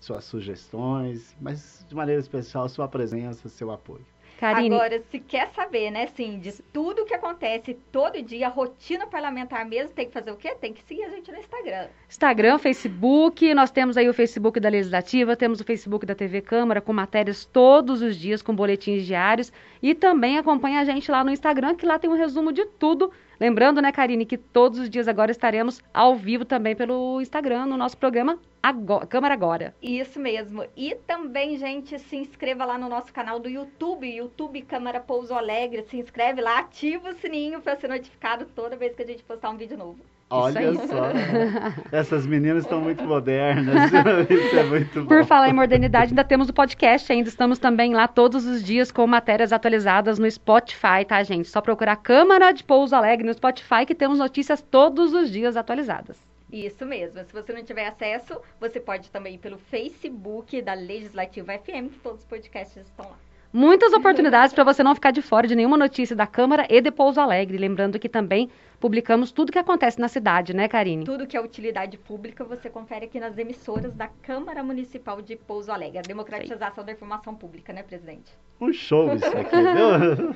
suas 0.00 0.24
sugestões, 0.24 1.34
mas 1.40 1.84
de 1.88 1.94
maneira 1.94 2.20
especial 2.20 2.68
sua 2.68 2.88
presença, 2.88 3.48
seu 3.48 3.70
apoio. 3.70 4.04
Karine... 4.38 4.74
Agora, 4.74 5.02
se 5.10 5.18
quer 5.18 5.50
saber, 5.54 5.90
né, 5.90 6.04
assim, 6.04 6.38
de 6.38 6.52
tudo 6.72 7.04
que 7.04 7.14
acontece 7.14 7.74
todo 7.90 8.22
dia, 8.22 8.48
rotina 8.48 9.06
parlamentar 9.06 9.64
mesmo, 9.64 9.92
tem 9.92 10.06
que 10.06 10.12
fazer 10.12 10.30
o 10.30 10.36
quê? 10.36 10.54
Tem 10.60 10.72
que 10.72 10.82
seguir 10.82 11.04
a 11.04 11.08
gente 11.08 11.32
no 11.32 11.38
Instagram. 11.38 11.88
Instagram, 12.08 12.58
Facebook, 12.58 13.54
nós 13.54 13.70
temos 13.70 13.96
aí 13.96 14.08
o 14.08 14.14
Facebook 14.14 14.60
da 14.60 14.68
Legislativa, 14.68 15.34
temos 15.36 15.60
o 15.60 15.64
Facebook 15.64 16.04
da 16.04 16.14
TV 16.14 16.42
Câmara, 16.42 16.80
com 16.80 16.92
matérias 16.92 17.44
todos 17.44 18.02
os 18.02 18.16
dias, 18.16 18.42
com 18.42 18.54
boletins 18.54 19.06
diários, 19.06 19.52
e 19.82 19.94
também 19.94 20.38
acompanha 20.38 20.80
a 20.80 20.84
gente 20.84 21.10
lá 21.10 21.24
no 21.24 21.30
Instagram, 21.30 21.74
que 21.74 21.86
lá 21.86 21.98
tem 21.98 22.10
um 22.10 22.16
resumo 22.16 22.52
de 22.52 22.66
tudo 22.66 23.10
Lembrando, 23.38 23.82
né, 23.82 23.92
Karine, 23.92 24.24
que 24.24 24.38
todos 24.38 24.78
os 24.78 24.90
dias 24.90 25.08
agora 25.08 25.30
estaremos 25.30 25.82
ao 25.92 26.16
vivo 26.16 26.44
também 26.44 26.74
pelo 26.74 27.20
Instagram, 27.20 27.66
no 27.66 27.76
nosso 27.76 27.96
programa 27.96 28.38
agora, 28.62 29.06
Câmara 29.06 29.34
Agora. 29.34 29.74
Isso 29.80 30.18
mesmo. 30.18 30.64
E 30.76 30.94
também, 31.06 31.56
gente, 31.56 31.98
se 31.98 32.16
inscreva 32.16 32.64
lá 32.64 32.76
no 32.76 32.88
nosso 32.88 33.12
canal 33.12 33.38
do 33.38 33.48
YouTube, 33.48 34.08
YouTube 34.08 34.62
Câmara 34.62 34.98
Pouso 34.98 35.34
Alegre. 35.34 35.84
Se 35.88 35.96
inscreve 35.98 36.40
lá, 36.40 36.58
ativa 36.58 37.10
o 37.10 37.14
sininho 37.14 37.60
para 37.60 37.76
ser 37.76 37.88
notificado 37.88 38.46
toda 38.46 38.76
vez 38.76 38.94
que 38.94 39.02
a 39.02 39.06
gente 39.06 39.22
postar 39.22 39.50
um 39.50 39.56
vídeo 39.56 39.78
novo. 39.78 39.98
Olha 40.28 40.74
só, 40.74 41.12
essas 41.96 42.26
meninas 42.26 42.64
estão 42.64 42.80
muito 42.80 43.04
modernas, 43.04 43.92
isso 44.28 44.56
é 44.56 44.64
muito 44.64 45.02
bom. 45.02 45.06
Por 45.06 45.24
falar 45.24 45.48
em 45.48 45.52
modernidade, 45.52 46.10
ainda 46.10 46.24
temos 46.24 46.48
o 46.48 46.52
podcast, 46.52 47.12
ainda 47.12 47.28
estamos 47.28 47.60
também 47.60 47.94
lá 47.94 48.08
todos 48.08 48.44
os 48.44 48.62
dias 48.62 48.90
com 48.90 49.06
matérias 49.06 49.52
atualizadas 49.52 50.18
no 50.18 50.28
Spotify, 50.28 51.04
tá, 51.06 51.22
gente? 51.22 51.48
Só 51.48 51.60
procurar 51.60 51.94
Câmara 51.96 52.50
de 52.50 52.64
Pouso 52.64 52.96
Alegre 52.96 53.24
no 53.24 53.34
Spotify 53.34 53.86
que 53.86 53.94
temos 53.94 54.18
notícias 54.18 54.60
todos 54.60 55.12
os 55.14 55.30
dias 55.30 55.56
atualizadas. 55.56 56.16
Isso 56.52 56.84
mesmo. 56.84 57.22
Se 57.24 57.32
você 57.32 57.52
não 57.52 57.62
tiver 57.62 57.86
acesso, 57.86 58.40
você 58.60 58.80
pode 58.80 59.10
também 59.10 59.34
ir 59.34 59.38
pelo 59.38 59.58
Facebook 59.58 60.60
da 60.60 60.74
Legislativa 60.74 61.52
FM, 61.52 61.92
que 61.92 61.98
todos 62.02 62.20
os 62.20 62.26
podcasts 62.26 62.84
estão 62.84 63.04
lá. 63.04 63.16
Muitas 63.52 63.92
oportunidades 63.92 64.52
para 64.52 64.64
você 64.64 64.82
não 64.82 64.94
ficar 64.94 65.12
de 65.12 65.22
fora 65.22 65.46
de 65.46 65.54
nenhuma 65.54 65.76
notícia 65.76 66.14
da 66.14 66.26
Câmara 66.26 66.66
e 66.68 66.80
de 66.80 66.90
Pouso 66.90 67.20
Alegre. 67.20 67.56
Lembrando 67.56 67.98
que 67.98 68.08
também 68.08 68.50
publicamos 68.80 69.32
tudo 69.32 69.52
que 69.52 69.58
acontece 69.58 70.00
na 70.00 70.08
cidade, 70.08 70.54
né, 70.54 70.68
Karine? 70.68 71.04
Tudo 71.04 71.26
que 71.26 71.36
é 71.36 71.40
utilidade 71.40 71.96
pública 71.96 72.44
você 72.44 72.68
confere 72.68 73.06
aqui 73.06 73.18
nas 73.18 73.36
emissoras 73.38 73.94
da 73.94 74.08
Câmara 74.08 74.62
Municipal 74.62 75.20
de 75.22 75.36
Pouso 75.36 75.72
Alegre. 75.72 75.98
A 75.98 76.02
democratização 76.02 76.84
da 76.84 76.92
informação 76.92 77.34
pública, 77.34 77.72
né, 77.72 77.82
presidente? 77.82 78.32
Um 78.60 78.72
show 78.72 79.14
isso 79.14 79.26
aqui, 79.26 79.56
viu? 79.56 80.34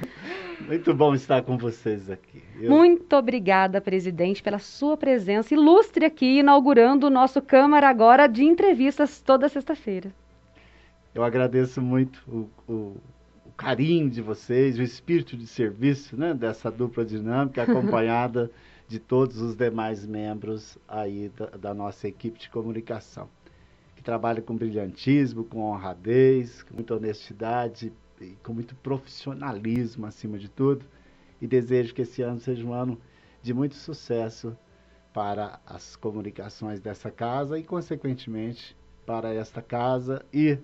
Muito 0.67 0.95
bom 0.95 1.15
estar 1.15 1.43
com 1.43 1.57
vocês 1.57 2.11
aqui. 2.11 2.43
Eu... 2.61 2.71
Muito 2.71 3.17
obrigada, 3.17 3.81
presidente, 3.81 4.43
pela 4.43 4.59
sua 4.59 4.97
presença 4.97 5.55
ilustre 5.55 6.05
aqui, 6.05 6.39
inaugurando 6.39 7.07
o 7.07 7.11
nosso 7.11 7.41
Câmara 7.41 7.89
agora 7.89 8.27
de 8.27 8.45
entrevistas 8.45 9.21
toda 9.21 9.49
sexta-feira. 9.49 10.13
Eu 11.15 11.25
agradeço 11.25 11.81
muito 11.83 12.23
o, 12.29 12.73
o, 12.73 12.97
carinho 13.61 14.09
de 14.09 14.23
vocês, 14.23 14.79
o 14.79 14.83
espírito 14.83 15.37
de 15.37 15.47
serviço 15.47 16.17
né, 16.17 16.33
dessa 16.33 16.71
dupla 16.71 17.05
dinâmica, 17.05 17.63
acompanhada 17.63 18.51
de 18.89 18.99
todos 18.99 19.39
os 19.39 19.55
demais 19.55 20.07
membros 20.07 20.79
aí 20.89 21.29
da, 21.29 21.47
da 21.49 21.75
nossa 21.75 22.09
equipe 22.09 22.39
de 22.39 22.49
comunicação, 22.49 23.29
que 23.95 24.03
trabalha 24.03 24.41
com 24.41 24.57
brilhantismo, 24.57 25.45
com 25.45 25.61
honradez, 25.61 26.63
com 26.63 26.73
muita 26.73 26.95
honestidade 26.95 27.93
e 28.19 28.31
com 28.43 28.55
muito 28.55 28.75
profissionalismo 28.77 30.07
acima 30.07 30.39
de 30.39 30.49
tudo. 30.49 30.87
E 31.39 31.47
desejo 31.47 31.93
que 31.93 32.01
esse 32.01 32.23
ano 32.23 32.41
seja 32.41 32.67
um 32.67 32.73
ano 32.73 32.99
de 33.43 33.53
muito 33.53 33.75
sucesso 33.75 34.57
para 35.13 35.61
as 35.67 35.97
comunicações 35.97 36.81
dessa 36.81 37.11
casa 37.11 37.59
e, 37.59 37.63
consequentemente, 37.63 38.75
para 39.05 39.35
esta 39.35 39.61
casa 39.61 40.25
e 40.33 40.57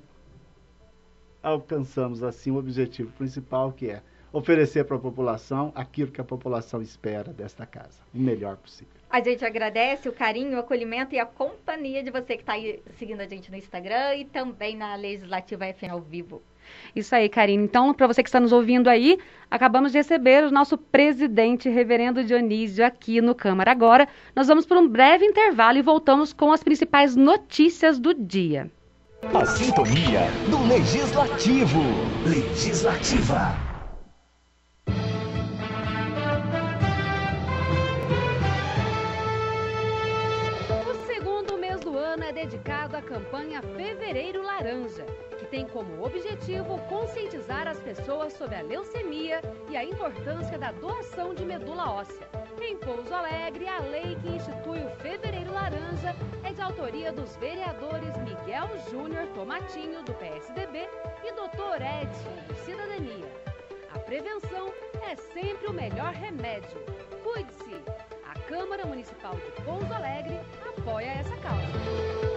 alcançamos 1.46 2.24
assim 2.24 2.50
o 2.50 2.56
objetivo 2.56 3.12
principal 3.12 3.70
que 3.70 3.88
é 3.88 4.02
oferecer 4.32 4.85
para 4.85 4.96
a 4.96 5.00
população 5.00 5.72
aquilo 5.76 6.11
que 6.11 6.20
a 6.20 6.24
população 6.24 6.82
espera 6.82 7.32
desta 7.32 7.64
casa, 7.64 8.00
o 8.12 8.18
melhor 8.18 8.56
possível. 8.56 8.92
A 9.09 9.20
gente 9.20 9.44
agradece 9.44 10.09
o 10.09 10.12
carinho, 10.12 10.56
o 10.56 10.61
acolhimento 10.61 11.14
e 11.14 11.20
a 11.20 11.24
companhia 11.24 12.02
de 12.02 12.11
você 12.11 12.35
que 12.35 12.42
está 12.42 12.54
aí 12.54 12.82
seguindo 12.98 13.20
a 13.20 13.28
gente 13.28 13.48
no 13.50 13.56
Instagram 13.56 14.16
e 14.16 14.24
também 14.24 14.76
na 14.76 14.96
Legislativa 14.96 15.72
FM 15.72 15.90
ao 15.92 16.00
vivo. 16.00 16.42
Isso 16.96 17.14
aí, 17.14 17.28
Karine. 17.28 17.62
Então, 17.62 17.94
para 17.94 18.09
você 18.09 18.24
que 18.24 18.28
está 18.28 18.40
nos 18.40 18.52
ouvindo 18.52 18.88
aí, 18.88 19.16
acabamos 19.48 19.92
de 19.92 19.98
receber 19.98 20.42
o 20.42 20.50
nosso 20.50 20.76
presidente, 20.76 21.68
reverendo 21.68 22.24
Dionísio, 22.24 22.85
aqui 22.85 23.20
no 23.20 23.37
Câmara. 23.37 23.70
Agora, 23.70 24.09
nós 24.35 24.48
vamos 24.48 24.66
para 24.66 24.80
um 24.80 24.88
breve 24.88 25.24
intervalo 25.24 25.78
e 25.78 25.82
voltamos 25.82 26.32
com 26.32 26.50
as 26.50 26.64
principais 26.64 27.14
notícias 27.14 28.00
do 28.00 28.12
dia. 28.12 28.68
A 29.22 29.46
sintonia 29.46 30.29
do 30.50 30.62
Legislativo. 30.68 31.81
Legislativa. 32.26 33.57
O 40.87 41.07
segundo 41.07 41.57
mês 41.59 41.81
do 41.81 41.96
ano 41.96 42.24
é 42.24 42.33
dedicado 42.33 42.96
à 42.96 43.02
campanha 43.02 43.62
Fevereiro 43.62 44.42
Laranja, 44.42 45.07
tem 45.46 45.66
como 45.66 46.04
objetivo 46.04 46.78
conscientizar 46.88 47.66
as 47.68 47.80
pessoas 47.80 48.32
sobre 48.32 48.56
a 48.56 48.62
leucemia 48.62 49.40
e 49.68 49.76
a 49.76 49.85
importância 49.85 50.59
da 50.59 50.72
doação 50.72 51.35
de 51.35 51.44
medula 51.44 51.90
óssea. 51.90 52.28
Em 52.61 52.76
Pouso 52.76 53.14
Alegre, 53.14 53.68
a 53.68 53.80
lei 53.80 54.16
que 54.16 54.28
institui 54.28 54.82
o 54.82 54.90
Fevereiro 54.96 55.52
Laranja 55.52 56.16
é 56.42 56.52
de 56.52 56.61
autoria 56.61 57.12
dos 57.12 57.37
vereadores 57.37 58.16
Miguel 58.18 58.68
Júnior 58.90 59.26
Tomatinho, 59.35 60.02
do 60.02 60.12
PSDB, 60.14 60.88
e 61.24 61.32
Dr. 61.32 61.82
Edson, 61.82 62.46
do 62.48 62.54
Cidadania. 62.64 63.30
A 63.94 63.98
prevenção 63.98 64.72
é 65.09 65.16
sempre 65.16 65.68
o 65.68 65.72
melhor 65.72 66.12
remédio. 66.12 66.78
Cuide-se! 67.22 67.76
A 68.24 68.38
Câmara 68.48 68.85
Municipal 68.85 69.35
de 69.35 69.62
Pouso 69.62 69.92
Alegre 69.92 70.40
apoia 70.76 71.11
essa 71.11 71.37
causa. 71.37 72.36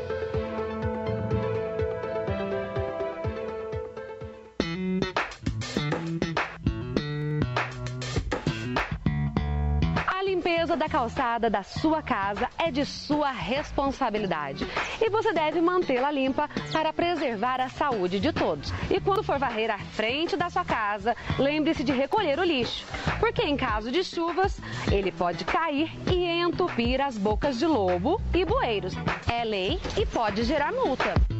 Da 10.79 10.87
calçada 10.87 11.49
da 11.49 11.61
sua 11.61 12.01
casa 12.01 12.49
é 12.57 12.71
de 12.71 12.85
sua 12.85 13.31
responsabilidade 13.31 14.65
e 15.01 15.09
você 15.09 15.33
deve 15.33 15.59
mantê-la 15.59 16.09
limpa 16.09 16.49
para 16.71 16.93
preservar 16.93 17.59
a 17.59 17.67
saúde 17.67 18.19
de 18.19 18.31
todos. 18.31 18.71
E 18.89 18.99
quando 19.01 19.21
for 19.21 19.37
varrer 19.37 19.69
a 19.69 19.77
frente 19.77 20.37
da 20.37 20.49
sua 20.49 20.63
casa, 20.63 21.15
lembre-se 21.37 21.83
de 21.83 21.91
recolher 21.91 22.39
o 22.39 22.43
lixo, 22.43 22.85
porque 23.19 23.41
em 23.41 23.57
caso 23.57 23.91
de 23.91 24.03
chuvas, 24.05 24.59
ele 24.89 25.11
pode 25.11 25.43
cair 25.43 25.91
e 26.09 26.25
entupir 26.25 27.01
as 27.01 27.17
bocas 27.17 27.59
de 27.59 27.65
lobo 27.65 28.21
e 28.33 28.45
bueiros. 28.45 28.93
É 29.29 29.43
lei 29.43 29.79
e 29.97 30.05
pode 30.05 30.43
gerar 30.43 30.71
multa. 30.71 31.38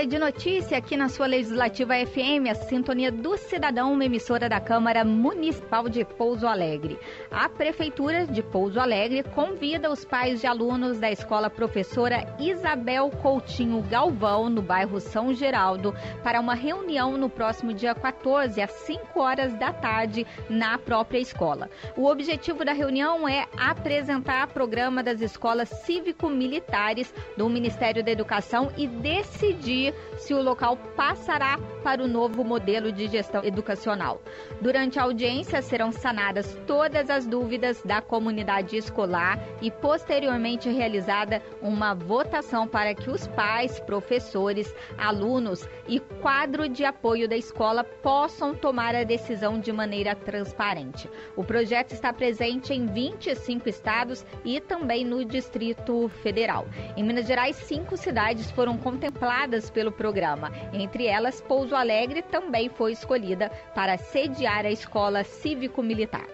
Hora 0.00 0.06
de 0.06 0.18
notícia 0.18 0.78
aqui 0.78 0.96
na 0.96 1.10
sua 1.10 1.26
Legislativa 1.26 1.92
FM, 1.94 2.48
a 2.50 2.54
Sintonia 2.54 3.12
do 3.12 3.36
Cidadão, 3.36 3.92
uma 3.92 4.06
emissora 4.06 4.48
da 4.48 4.58
Câmara 4.58 5.04
Municipal 5.04 5.90
de 5.90 6.06
Pouso 6.06 6.46
Alegre. 6.46 6.98
A 7.30 7.50
Prefeitura 7.50 8.26
de 8.26 8.42
Pouso 8.42 8.80
Alegre 8.80 9.22
convida 9.22 9.90
os 9.90 10.02
pais 10.02 10.40
de 10.40 10.46
alunos 10.46 10.98
da 10.98 11.10
Escola 11.10 11.50
Professora 11.50 12.34
Isabel 12.40 13.10
Coutinho 13.10 13.82
Galvão, 13.82 14.48
no 14.48 14.62
bairro 14.62 14.98
São 15.00 15.34
Geraldo, 15.34 15.94
para 16.24 16.40
uma 16.40 16.54
reunião 16.54 17.18
no 17.18 17.28
próximo 17.28 17.74
dia 17.74 17.94
14, 17.94 18.58
às 18.58 18.70
5 18.70 19.20
horas 19.20 19.52
da 19.58 19.70
tarde, 19.70 20.26
na 20.48 20.78
própria 20.78 21.18
escola. 21.18 21.68
O 21.94 22.06
objetivo 22.06 22.64
da 22.64 22.72
reunião 22.72 23.28
é 23.28 23.46
apresentar 23.54 24.48
o 24.48 24.52
programa 24.52 25.02
das 25.02 25.20
escolas 25.20 25.68
cívico-militares 25.84 27.12
do 27.36 27.50
Ministério 27.50 28.02
da 28.02 28.10
Educação 28.10 28.72
e 28.78 28.86
decidir 28.86 29.89
se 30.16 30.34
o 30.34 30.42
local 30.42 30.76
passará 30.96 31.58
para 31.82 32.02
o 32.02 32.08
novo 32.08 32.44
modelo 32.44 32.92
de 32.92 33.08
gestão 33.08 33.42
educacional. 33.44 34.20
Durante 34.60 34.98
a 34.98 35.04
audiência 35.04 35.62
serão 35.62 35.90
sanadas 35.90 36.58
todas 36.66 37.08
as 37.08 37.26
dúvidas 37.26 37.82
da 37.82 38.02
comunidade 38.02 38.76
escolar 38.76 39.38
e 39.62 39.70
posteriormente 39.70 40.68
realizada 40.68 41.42
uma 41.62 41.94
votação 41.94 42.68
para 42.68 42.94
que 42.94 43.10
os 43.10 43.26
pais, 43.28 43.80
professores, 43.80 44.74
alunos 44.98 45.66
e 45.88 46.00
quadro 46.20 46.68
de 46.68 46.84
apoio 46.84 47.28
da 47.28 47.36
escola 47.36 47.82
possam 47.82 48.54
tomar 48.54 48.94
a 48.94 49.04
decisão 49.04 49.58
de 49.58 49.72
maneira 49.72 50.14
transparente. 50.14 51.08
O 51.34 51.42
projeto 51.42 51.92
está 51.92 52.12
presente 52.12 52.72
em 52.74 52.86
25 52.86 53.68
estados 53.68 54.24
e 54.44 54.60
também 54.60 55.04
no 55.04 55.24
Distrito 55.24 56.08
Federal. 56.22 56.66
Em 56.96 57.02
Minas 57.02 57.26
Gerais, 57.26 57.56
cinco 57.56 57.96
cidades 57.96 58.50
foram 58.50 58.76
contempladas 58.76 59.70
pelo 59.70 59.79
programa. 59.90 60.52
Entre 60.72 61.06
elas, 61.06 61.40
Pouso 61.40 61.74
Alegre 61.74 62.22
também 62.22 62.68
foi 62.68 62.92
escolhida 62.92 63.50
para 63.74 63.96
sediar 63.96 64.66
a 64.66 64.70
escola 64.70 65.24
cívico-militar. 65.24 66.26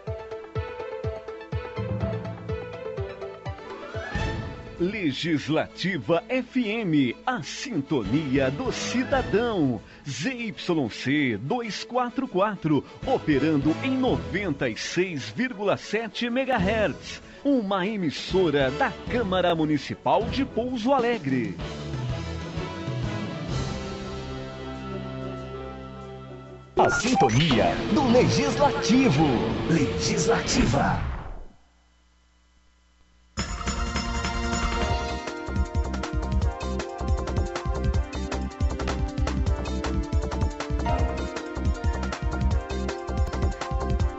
Legislativa 4.79 6.23
FM, 6.29 7.17
a 7.25 7.43
sintonia 7.43 8.51
do 8.51 8.71
cidadão. 8.71 9.81
ZYC 10.07 11.39
244, 11.39 12.85
operando 13.07 13.75
em 13.83 13.99
96,7 13.99 16.27
MHz. 16.27 17.23
Uma 17.43 17.87
emissora 17.87 18.71
da 18.73 18.93
Câmara 19.11 19.55
Municipal 19.55 20.25
de 20.25 20.45
Pouso 20.45 20.93
Alegre. 20.93 21.57
A 26.79 26.91
sintonia 26.91 27.75
do 27.95 28.07
Legislativo. 28.13 29.25
Legislativa. 29.71 31.01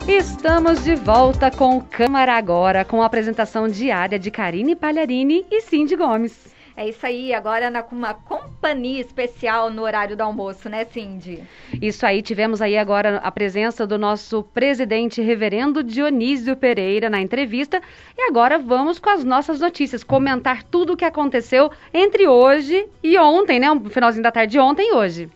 Estamos 0.08 0.82
de 0.82 0.96
volta 0.96 1.52
com 1.52 1.80
Câmara 1.80 2.32
Agora, 2.34 2.84
com 2.84 3.00
a 3.00 3.06
apresentação 3.06 3.68
diária 3.68 4.18
de 4.18 4.32
Karine 4.32 4.74
Palharini 4.74 5.46
e 5.48 5.60
Cindy 5.60 5.94
Gomes. 5.94 6.48
É 6.76 6.88
isso 6.88 7.04
aí, 7.04 7.34
agora 7.34 7.70
na, 7.70 7.82
com 7.82 7.96
uma 7.96 8.14
companhia 8.58 9.00
especial 9.00 9.70
no 9.70 9.82
horário 9.82 10.16
do 10.16 10.20
almoço, 10.20 10.68
né, 10.68 10.84
Cindy? 10.84 11.44
Isso 11.80 12.04
aí, 12.04 12.20
tivemos 12.20 12.60
aí 12.60 12.76
agora 12.76 13.18
a 13.18 13.30
presença 13.30 13.86
do 13.86 13.96
nosso 13.96 14.42
presidente 14.42 15.22
reverendo 15.22 15.82
Dionísio 15.82 16.56
Pereira 16.56 17.08
na 17.08 17.20
entrevista. 17.20 17.80
E 18.16 18.22
agora 18.22 18.58
vamos 18.58 18.98
com 18.98 19.10
as 19.10 19.22
nossas 19.22 19.60
notícias, 19.60 20.02
comentar 20.02 20.64
tudo 20.64 20.94
o 20.94 20.96
que 20.96 21.04
aconteceu 21.04 21.70
entre 21.94 22.26
hoje 22.26 22.88
e 23.00 23.16
ontem, 23.16 23.60
né? 23.60 23.70
Um 23.70 23.88
finalzinho 23.88 24.24
da 24.24 24.32
tarde 24.32 24.52
de 24.52 24.58
ontem 24.58 24.90
e 24.90 24.92
hoje. 24.92 25.30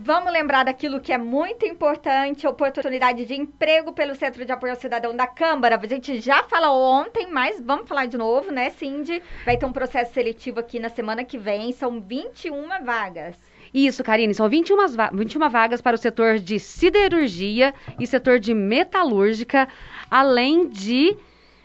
Vamos 0.00 0.32
lembrar 0.32 0.64
daquilo 0.64 1.00
que 1.00 1.12
é 1.12 1.18
muito 1.18 1.66
importante, 1.66 2.46
oportunidade 2.46 3.24
de 3.24 3.34
emprego 3.34 3.92
pelo 3.92 4.14
Centro 4.14 4.44
de 4.44 4.52
Apoio 4.52 4.72
ao 4.72 4.78
Cidadão 4.78 5.14
da 5.14 5.26
Câmara. 5.26 5.76
A 5.76 5.86
gente 5.88 6.20
já 6.20 6.44
falou 6.44 6.80
ontem, 6.80 7.26
mas 7.26 7.60
vamos 7.60 7.88
falar 7.88 8.06
de 8.06 8.16
novo, 8.16 8.52
né, 8.52 8.70
Cindy? 8.70 9.20
Vai 9.44 9.56
ter 9.56 9.66
um 9.66 9.72
processo 9.72 10.14
seletivo 10.14 10.60
aqui 10.60 10.78
na 10.78 10.88
semana 10.88 11.24
que 11.24 11.36
vem, 11.36 11.72
são 11.72 12.00
21 12.00 12.84
vagas. 12.84 13.34
Isso, 13.74 14.04
Karine, 14.04 14.32
são 14.32 14.48
21, 14.48 14.76
21 15.14 15.50
vagas 15.50 15.80
para 15.80 15.96
o 15.96 15.98
setor 15.98 16.38
de 16.38 16.60
siderurgia 16.60 17.74
e 17.98 18.06
setor 18.06 18.38
de 18.38 18.54
metalúrgica, 18.54 19.66
além 20.08 20.68
de 20.68 21.16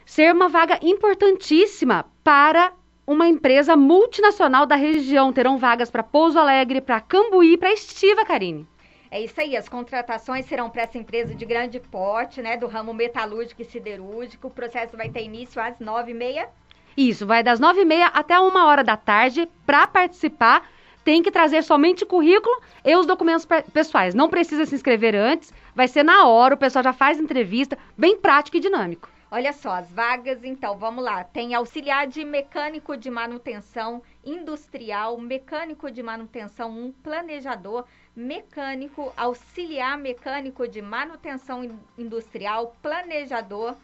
ser 0.07 0.33
uma 0.33 0.49
vaga 0.49 0.79
importantíssima 0.81 2.03
para 2.23 2.73
uma 3.05 3.27
empresa 3.27 3.75
multinacional 3.75 4.65
da 4.65 4.75
região. 4.75 5.33
Terão 5.33 5.57
vagas 5.57 5.91
para 5.91 6.03
Pouso 6.03 6.39
Alegre, 6.39 6.81
para 6.81 7.01
Cambuí, 7.01 7.57
para 7.57 7.73
Estiva, 7.73 8.25
Karine. 8.25 8.67
É 9.11 9.21
isso 9.21 9.39
aí, 9.39 9.55
as 9.55 9.69
contratações 9.69 10.45
serão 10.47 10.71
para 10.71 10.81
essa 10.81 10.97
empresa 10.97 11.35
de 11.35 11.45
grande 11.45 11.79
porte, 11.79 12.41
né, 12.41 12.57
do 12.57 12.65
ramo 12.65 12.93
metalúrgico 12.95 13.61
e 13.61 13.65
siderúrgico. 13.65 14.47
O 14.47 14.51
processo 14.51 14.97
vai 14.97 15.09
ter 15.09 15.23
início 15.23 15.61
às 15.61 15.79
nove 15.79 16.11
e 16.11 16.15
meia. 16.15 16.49
Isso, 16.97 17.25
vai 17.25 17.43
das 17.43 17.59
nove 17.59 17.81
e 17.81 17.85
meia 17.85 18.07
até 18.07 18.39
uma 18.39 18.65
hora 18.65 18.83
da 18.83 18.97
tarde. 18.97 19.47
Para 19.67 19.85
participar, 19.85 20.67
tem 21.03 21.21
que 21.21 21.29
trazer 21.29 21.61
somente 21.63 22.03
o 22.03 22.07
currículo 22.07 22.59
e 22.83 22.95
os 22.95 23.05
documentos 23.05 23.45
pessoais. 23.71 24.15
Não 24.15 24.29
precisa 24.29 24.65
se 24.65 24.73
inscrever 24.73 25.15
antes, 25.15 25.53
vai 25.75 25.87
ser 25.87 26.01
na 26.01 26.27
hora, 26.27 26.55
o 26.55 26.57
pessoal 26.57 26.81
já 26.81 26.93
faz 26.93 27.19
entrevista, 27.19 27.77
bem 27.95 28.17
prático 28.17 28.57
e 28.57 28.59
dinâmico. 28.59 29.12
Olha 29.35 29.51
só, 29.51 29.71
as 29.71 29.91
vagas, 29.91 30.43
então, 30.43 30.77
vamos 30.77 31.03
lá. 31.03 31.23
Tem 31.23 31.55
auxiliar 31.55 32.05
de 32.05 32.23
mecânico 32.23 32.95
de 32.95 33.09
manutenção 33.09 34.03
industrial, 34.23 35.17
mecânico 35.17 35.89
de 35.89 36.03
manutenção 36.03 36.69
1, 36.69 36.91
planejador, 36.91 37.83
mecânico, 38.15 39.11
auxiliar 39.17 39.97
mecânico 39.97 40.67
de 40.67 40.83
manutenção 40.83 41.79
industrial, 41.97 42.75
planejador, 42.79 43.75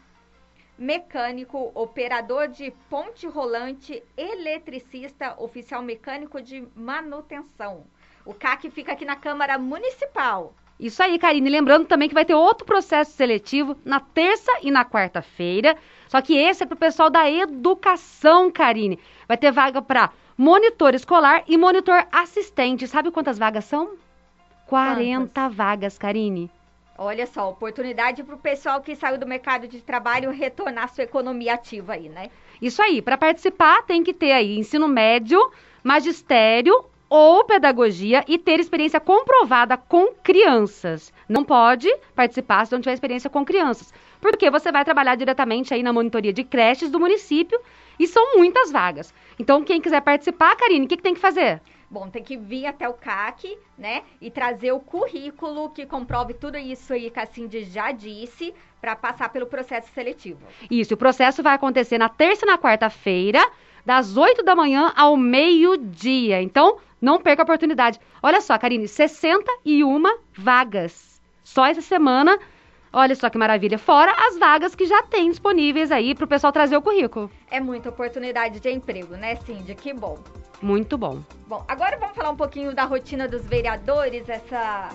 mecânico, 0.78 1.72
operador 1.74 2.46
de 2.46 2.70
ponte 2.88 3.26
rolante, 3.26 4.04
eletricista, 4.16 5.34
oficial 5.36 5.82
mecânico 5.82 6.40
de 6.40 6.64
manutenção. 6.76 7.88
O 8.24 8.32
CAC 8.32 8.70
fica 8.70 8.92
aqui 8.92 9.04
na 9.04 9.16
Câmara 9.16 9.58
Municipal. 9.58 10.54
Isso 10.80 11.02
aí, 11.02 11.18
Karine. 11.18 11.50
Lembrando 11.50 11.84
também 11.84 12.08
que 12.08 12.14
vai 12.14 12.24
ter 12.24 12.34
outro 12.34 12.64
processo 12.64 13.12
seletivo 13.12 13.76
na 13.84 14.00
terça 14.00 14.50
e 14.62 14.70
na 14.70 14.82
quarta-feira. 14.82 15.76
Só 16.08 16.22
que 16.22 16.34
esse 16.34 16.62
é 16.62 16.66
para 16.66 16.74
o 16.74 16.78
pessoal 16.78 17.10
da 17.10 17.30
educação, 17.30 18.50
Karine. 18.50 18.98
Vai 19.28 19.36
ter 19.36 19.52
vaga 19.52 19.82
para 19.82 20.10
monitor 20.38 20.94
escolar 20.94 21.44
e 21.46 21.58
monitor 21.58 22.06
assistente. 22.10 22.88
Sabe 22.88 23.10
quantas 23.10 23.38
vagas 23.38 23.66
são? 23.66 23.90
40 24.66 25.28
quantas? 25.28 25.54
vagas, 25.54 25.98
Karine. 25.98 26.50
Olha 26.96 27.26
só, 27.26 27.50
oportunidade 27.50 28.22
para 28.22 28.34
o 28.34 28.38
pessoal 28.38 28.80
que 28.80 28.96
saiu 28.96 29.18
do 29.18 29.26
mercado 29.26 29.68
de 29.68 29.82
trabalho 29.82 30.30
retornar 30.30 30.88
sua 30.88 31.04
economia 31.04 31.54
ativa 31.54 31.92
aí, 31.92 32.08
né? 32.08 32.30
Isso 32.60 32.82
aí, 32.82 33.02
para 33.02 33.18
participar 33.18 33.82
tem 33.82 34.02
que 34.02 34.14
ter 34.14 34.32
aí 34.32 34.58
ensino 34.58 34.88
médio, 34.88 35.38
magistério 35.82 36.84
ou 37.10 37.44
pedagogia 37.44 38.24
e 38.28 38.38
ter 38.38 38.60
experiência 38.60 39.00
comprovada 39.00 39.76
com 39.76 40.14
crianças. 40.22 41.12
Não 41.28 41.44
pode 41.44 41.92
participar 42.14 42.64
se 42.64 42.72
não 42.72 42.80
tiver 42.80 42.94
experiência 42.94 43.28
com 43.28 43.44
crianças, 43.44 43.92
porque 44.20 44.48
você 44.48 44.70
vai 44.70 44.84
trabalhar 44.84 45.16
diretamente 45.16 45.74
aí 45.74 45.82
na 45.82 45.92
monitoria 45.92 46.32
de 46.32 46.44
creches 46.44 46.88
do 46.88 47.00
município 47.00 47.60
e 47.98 48.06
são 48.06 48.36
muitas 48.36 48.70
vagas. 48.70 49.12
Então, 49.38 49.64
quem 49.64 49.80
quiser 49.80 50.00
participar, 50.00 50.54
Karine, 50.54 50.86
o 50.86 50.88
que, 50.88 50.96
que 50.96 51.02
tem 51.02 51.14
que 51.14 51.20
fazer? 51.20 51.60
Bom, 51.90 52.08
tem 52.08 52.22
que 52.22 52.36
vir 52.36 52.66
até 52.66 52.88
o 52.88 52.92
CAC, 52.92 53.58
né? 53.76 54.04
E 54.20 54.30
trazer 54.30 54.70
o 54.70 54.78
currículo 54.78 55.70
que 55.70 55.84
comprove 55.84 56.34
tudo 56.34 56.56
isso 56.56 56.92
aí 56.92 57.10
que 57.10 57.18
a 57.18 57.26
Cindy 57.26 57.64
já 57.64 57.90
disse, 57.90 58.54
para 58.80 58.94
passar 58.94 59.28
pelo 59.30 59.46
processo 59.46 59.90
seletivo. 59.92 60.40
Isso, 60.70 60.94
o 60.94 60.96
processo 60.96 61.42
vai 61.42 61.54
acontecer 61.54 61.98
na 61.98 62.08
terça 62.08 62.46
e 62.46 62.48
na 62.48 62.56
quarta-feira, 62.56 63.44
das 63.84 64.16
8 64.16 64.42
da 64.42 64.54
manhã 64.54 64.92
ao 64.96 65.16
meio-dia. 65.16 66.40
Então, 66.40 66.78
não 67.00 67.20
perca 67.20 67.42
a 67.42 67.44
oportunidade. 67.44 67.98
Olha 68.22 68.40
só, 68.40 68.58
Karine, 68.58 68.86
61 68.86 70.02
vagas. 70.36 71.20
Só 71.42 71.66
essa 71.66 71.80
semana. 71.80 72.38
Olha 72.92 73.14
só 73.14 73.30
que 73.30 73.38
maravilha. 73.38 73.78
Fora 73.78 74.12
as 74.28 74.38
vagas 74.38 74.74
que 74.74 74.84
já 74.84 75.02
tem 75.02 75.30
disponíveis 75.30 75.92
aí 75.92 76.14
para 76.14 76.24
o 76.24 76.28
pessoal 76.28 76.52
trazer 76.52 76.76
o 76.76 76.82
currículo. 76.82 77.30
É 77.50 77.60
muita 77.60 77.88
oportunidade 77.88 78.58
de 78.58 78.70
emprego, 78.70 79.14
né, 79.14 79.36
Cindy? 79.36 79.74
Que 79.74 79.94
bom. 79.94 80.18
Muito 80.60 80.98
bom. 80.98 81.22
Bom, 81.46 81.64
agora 81.68 81.96
vamos 81.96 82.14
falar 82.16 82.30
um 82.30 82.36
pouquinho 82.36 82.74
da 82.74 82.84
rotina 82.84 83.26
dos 83.26 83.44
vereadores, 83.46 84.28
essa 84.28 84.90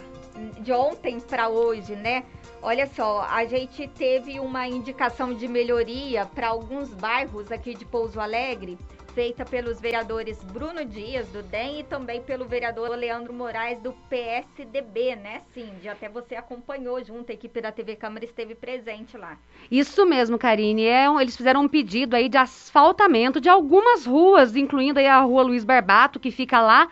de 0.60 0.72
ontem 0.72 1.20
para 1.20 1.48
hoje, 1.48 1.96
né? 1.96 2.24
Olha 2.68 2.88
só, 2.88 3.22
a 3.30 3.46
gente 3.46 3.88
teve 3.88 4.40
uma 4.40 4.68
indicação 4.68 5.36
de 5.36 5.48
melhoria 5.48 6.26
para 6.26 6.48
alguns 6.48 6.90
bairros 6.96 7.52
aqui 7.52 7.76
de 7.76 7.86
Pouso 7.86 8.20
Alegre 8.20 8.76
feita 9.14 9.46
pelos 9.46 9.80
vereadores 9.80 10.44
Bruno 10.52 10.84
Dias, 10.84 11.28
do 11.28 11.44
DEM, 11.44 11.82
e 11.82 11.84
também 11.84 12.22
pelo 12.24 12.44
vereador 12.46 12.90
Leandro 12.90 13.32
Moraes, 13.32 13.80
do 13.80 13.94
PSDB, 14.10 15.16
né, 15.16 15.44
Cindy? 15.54 15.88
Até 15.88 16.10
você 16.10 16.34
acompanhou 16.34 17.02
junto, 17.04 17.32
a 17.32 17.36
equipe 17.36 17.62
da 17.62 17.72
TV 17.72 17.96
Câmara 17.96 18.26
esteve 18.26 18.56
presente 18.56 19.16
lá. 19.16 19.38
Isso 19.70 20.04
mesmo, 20.04 20.38
Karine. 20.38 20.86
É, 20.86 21.06
eles 21.22 21.38
fizeram 21.38 21.62
um 21.62 21.68
pedido 21.68 22.16
aí 22.16 22.28
de 22.28 22.38
asfaltamento 22.38 23.40
de 23.40 23.48
algumas 23.48 24.08
ruas, 24.08 24.56
incluindo 24.56 25.00
aí 25.00 25.08
a 25.08 25.22
rua 25.22 25.44
Luiz 25.44 25.64
Barbato, 25.64 26.20
que 26.20 26.32
fica 26.32 26.60
lá 26.60 26.90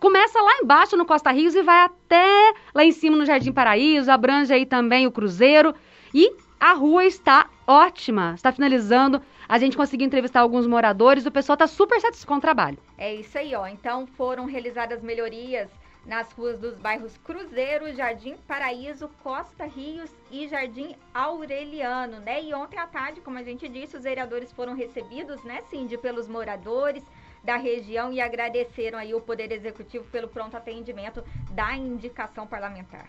começa 0.00 0.40
lá 0.40 0.58
embaixo 0.62 0.96
no 0.96 1.06
Costa 1.06 1.30
Rios 1.30 1.54
e 1.54 1.62
vai 1.62 1.84
até 1.84 2.54
lá 2.74 2.84
em 2.84 2.92
cima 2.92 3.16
no 3.16 3.26
Jardim 3.26 3.52
Paraíso, 3.52 4.10
abrange 4.10 4.52
aí 4.52 4.66
também 4.66 5.06
o 5.06 5.12
Cruzeiro. 5.12 5.74
E 6.14 6.32
a 6.58 6.72
rua 6.72 7.04
está 7.04 7.48
ótima, 7.66 8.32
está 8.34 8.52
finalizando. 8.52 9.20
A 9.48 9.58
gente 9.58 9.76
conseguiu 9.76 10.06
entrevistar 10.06 10.40
alguns 10.40 10.66
moradores, 10.66 11.26
o 11.26 11.30
pessoal 11.30 11.54
está 11.54 11.66
super 11.66 12.00
satisfeito 12.00 12.26
com 12.26 12.36
o 12.36 12.40
trabalho. 12.40 12.78
É 12.98 13.14
isso 13.14 13.38
aí, 13.38 13.54
ó. 13.54 13.66
Então 13.66 14.06
foram 14.06 14.44
realizadas 14.46 15.02
melhorias 15.02 15.68
nas 16.06 16.32
ruas 16.32 16.58
dos 16.58 16.76
bairros 16.76 17.16
Cruzeiro, 17.18 17.92
Jardim 17.94 18.36
Paraíso, 18.46 19.10
Costa 19.22 19.64
Rios 19.64 20.10
e 20.30 20.46
Jardim 20.48 20.94
Aureliano, 21.12 22.20
né? 22.20 22.42
E 22.42 22.54
ontem 22.54 22.78
à 22.78 22.86
tarde, 22.86 23.20
como 23.20 23.38
a 23.38 23.42
gente 23.42 23.68
disse, 23.68 23.96
os 23.96 24.04
vereadores 24.04 24.52
foram 24.52 24.74
recebidos, 24.74 25.42
né, 25.42 25.62
Cindy, 25.68 25.98
pelos 25.98 26.28
moradores 26.28 27.02
da 27.46 27.56
região 27.56 28.12
e 28.12 28.20
agradeceram 28.20 28.98
aí 28.98 29.14
o 29.14 29.20
Poder 29.20 29.52
Executivo 29.52 30.04
pelo 30.10 30.26
pronto 30.26 30.56
atendimento 30.56 31.22
da 31.52 31.74
indicação 31.76 32.44
parlamentar. 32.44 33.06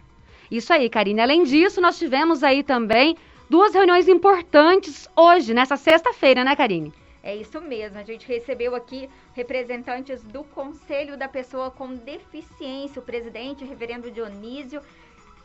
Isso 0.50 0.72
aí, 0.72 0.88
Karine. 0.90 1.20
Além 1.20 1.44
disso, 1.44 1.82
nós 1.82 1.98
tivemos 1.98 2.44
aí 2.44 2.62
também 2.64 3.18
duas 3.50 3.74
reuniões 3.74 4.08
importantes 4.08 5.10
hoje, 5.16 5.54
nessa 5.56 5.76
sexta-feira, 5.76 6.44
né, 6.44 6.56
Karine? 6.56 6.94
É 7.24 7.36
isso 7.36 7.60
mesmo. 7.60 7.98
A 7.98 8.04
gente 8.04 8.28
recebeu 8.28 8.76
aqui 8.76 9.10
representantes 9.34 10.24
do 10.24 10.44
Conselho 10.44 11.18
da 11.18 11.28
Pessoa 11.28 11.72
com 11.72 11.96
Deficiência. 11.96 13.02
O 13.02 13.06
presidente, 13.06 13.64
o 13.64 13.68
reverendo 13.68 14.12
Dionísio, 14.12 14.82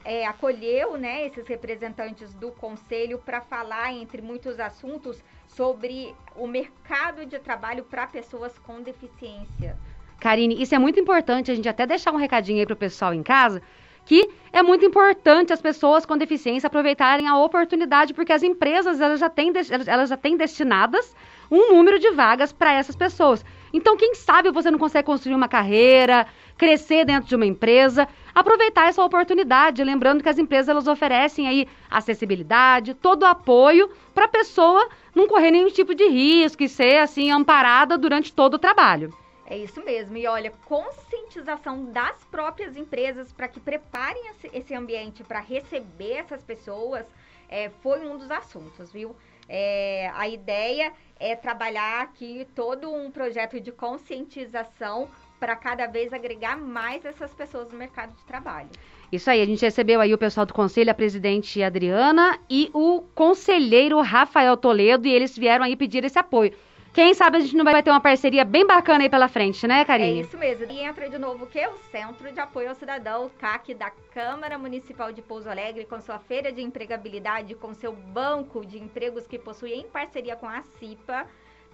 é, 0.04 0.26
acolheu 0.26 0.96
né, 0.96 1.26
esses 1.26 1.46
representantes 1.46 2.32
do 2.34 2.50
Conselho 2.52 3.18
para 3.18 3.40
falar, 3.40 3.92
entre 3.92 4.20
muitos 4.20 4.58
assuntos, 4.58 5.22
sobre 5.46 6.14
o 6.34 6.46
mercado 6.46 7.26
de 7.26 7.38
trabalho 7.38 7.84
para 7.84 8.06
pessoas 8.06 8.58
com 8.58 8.80
deficiência. 8.80 9.76
Karine, 10.18 10.60
isso 10.62 10.74
é 10.74 10.78
muito 10.78 11.00
importante, 11.00 11.50
a 11.50 11.54
gente 11.54 11.68
até 11.68 11.86
deixar 11.86 12.12
um 12.12 12.16
recadinho 12.16 12.60
aí 12.60 12.66
para 12.66 12.74
o 12.74 12.76
pessoal 12.76 13.12
em 13.12 13.22
casa, 13.22 13.60
que 14.04 14.28
é 14.52 14.62
muito 14.62 14.84
importante 14.84 15.52
as 15.52 15.60
pessoas 15.60 16.04
com 16.04 16.16
deficiência 16.16 16.66
aproveitarem 16.66 17.26
a 17.26 17.38
oportunidade, 17.38 18.12
porque 18.12 18.32
as 18.32 18.42
empresas 18.42 19.00
elas 19.00 19.20
já 19.20 19.30
têm, 19.30 19.52
elas 19.86 20.08
já 20.08 20.16
têm 20.16 20.36
destinadas 20.36 21.14
um 21.50 21.74
número 21.74 21.98
de 21.98 22.10
vagas 22.10 22.52
para 22.52 22.72
essas 22.72 22.96
pessoas. 22.96 23.44
Então, 23.72 23.96
quem 23.96 24.14
sabe 24.14 24.50
você 24.50 24.70
não 24.70 24.78
consegue 24.78 25.06
construir 25.06 25.34
uma 25.34 25.48
carreira, 25.48 26.26
crescer 26.56 27.04
dentro 27.04 27.28
de 27.28 27.36
uma 27.36 27.46
empresa, 27.46 28.06
aproveitar 28.34 28.88
essa 28.88 29.04
oportunidade, 29.04 29.84
lembrando 29.84 30.22
que 30.22 30.28
as 30.28 30.38
empresas 30.38 30.68
elas 30.68 30.86
oferecem 30.86 31.48
aí 31.48 31.68
acessibilidade, 31.90 32.94
todo 32.94 33.22
o 33.22 33.26
apoio 33.26 33.90
para 34.14 34.26
a 34.26 34.28
pessoa 34.28 34.88
não 35.14 35.26
correr 35.26 35.50
nenhum 35.50 35.70
tipo 35.70 35.94
de 35.94 36.06
risco 36.08 36.62
e 36.62 36.68
ser 36.68 36.98
assim 36.98 37.30
amparada 37.30 37.98
durante 37.98 38.32
todo 38.32 38.54
o 38.54 38.58
trabalho. 38.58 39.12
É 39.46 39.56
isso 39.56 39.84
mesmo. 39.84 40.16
E 40.16 40.26
olha, 40.26 40.52
conscientização 40.64 41.86
das 41.86 42.24
próprias 42.24 42.76
empresas 42.76 43.32
para 43.32 43.48
que 43.48 43.60
preparem 43.60 44.22
esse 44.52 44.74
ambiente 44.74 45.24
para 45.24 45.40
receber 45.40 46.12
essas 46.12 46.42
pessoas 46.42 47.04
é, 47.48 47.70
foi 47.82 48.06
um 48.06 48.16
dos 48.16 48.30
assuntos, 48.30 48.90
viu? 48.90 49.14
É, 49.48 50.10
a 50.14 50.28
ideia 50.28 50.92
é 51.18 51.36
trabalhar 51.36 52.02
aqui 52.02 52.46
todo 52.54 52.90
um 52.90 53.10
projeto 53.10 53.60
de 53.60 53.70
conscientização 53.70 55.08
para 55.38 55.56
cada 55.56 55.86
vez 55.86 56.12
agregar 56.12 56.56
mais 56.56 57.04
essas 57.04 57.34
pessoas 57.34 57.70
no 57.70 57.76
mercado 57.76 58.16
de 58.16 58.24
trabalho. 58.24 58.70
Isso 59.10 59.28
aí, 59.28 59.42
a 59.42 59.44
gente 59.44 59.60
recebeu 59.60 60.00
aí 60.00 60.14
o 60.14 60.18
pessoal 60.18 60.46
do 60.46 60.54
conselho, 60.54 60.90
a 60.90 60.94
presidente 60.94 61.62
Adriana 61.62 62.38
e 62.48 62.70
o 62.72 63.02
conselheiro 63.14 64.00
Rafael 64.00 64.56
Toledo, 64.56 65.06
e 65.06 65.12
eles 65.12 65.36
vieram 65.36 65.64
aí 65.64 65.76
pedir 65.76 66.04
esse 66.04 66.18
apoio. 66.18 66.54
Quem 66.92 67.14
sabe 67.14 67.38
a 67.38 67.40
gente 67.40 67.56
não 67.56 67.64
vai 67.64 67.82
ter 67.82 67.90
uma 67.90 68.00
parceria 68.00 68.44
bem 68.44 68.66
bacana 68.66 69.02
aí 69.02 69.08
pela 69.08 69.26
frente, 69.26 69.66
né, 69.66 69.82
Karine? 69.82 70.18
É 70.18 70.22
isso 70.22 70.36
mesmo. 70.36 70.70
E 70.70 70.80
entra 70.80 71.08
de 71.08 71.18
novo 71.18 71.44
o 71.44 71.46
que? 71.46 71.66
O 71.66 71.78
Centro 71.90 72.30
de 72.30 72.38
Apoio 72.38 72.68
ao 72.68 72.74
Cidadão, 72.74 73.26
o 73.26 73.30
CAC 73.30 73.72
da 73.72 73.90
Câmara 74.12 74.58
Municipal 74.58 75.10
de 75.10 75.22
Pouso 75.22 75.48
Alegre, 75.48 75.86
com 75.86 75.98
sua 76.02 76.18
feira 76.18 76.52
de 76.52 76.60
empregabilidade, 76.60 77.54
com 77.54 77.72
seu 77.72 77.92
banco 77.92 78.64
de 78.66 78.78
empregos 78.78 79.26
que 79.26 79.38
possui 79.38 79.72
em 79.72 79.84
parceria 79.84 80.36
com 80.36 80.46
a 80.46 80.62
CIPA 80.78 81.26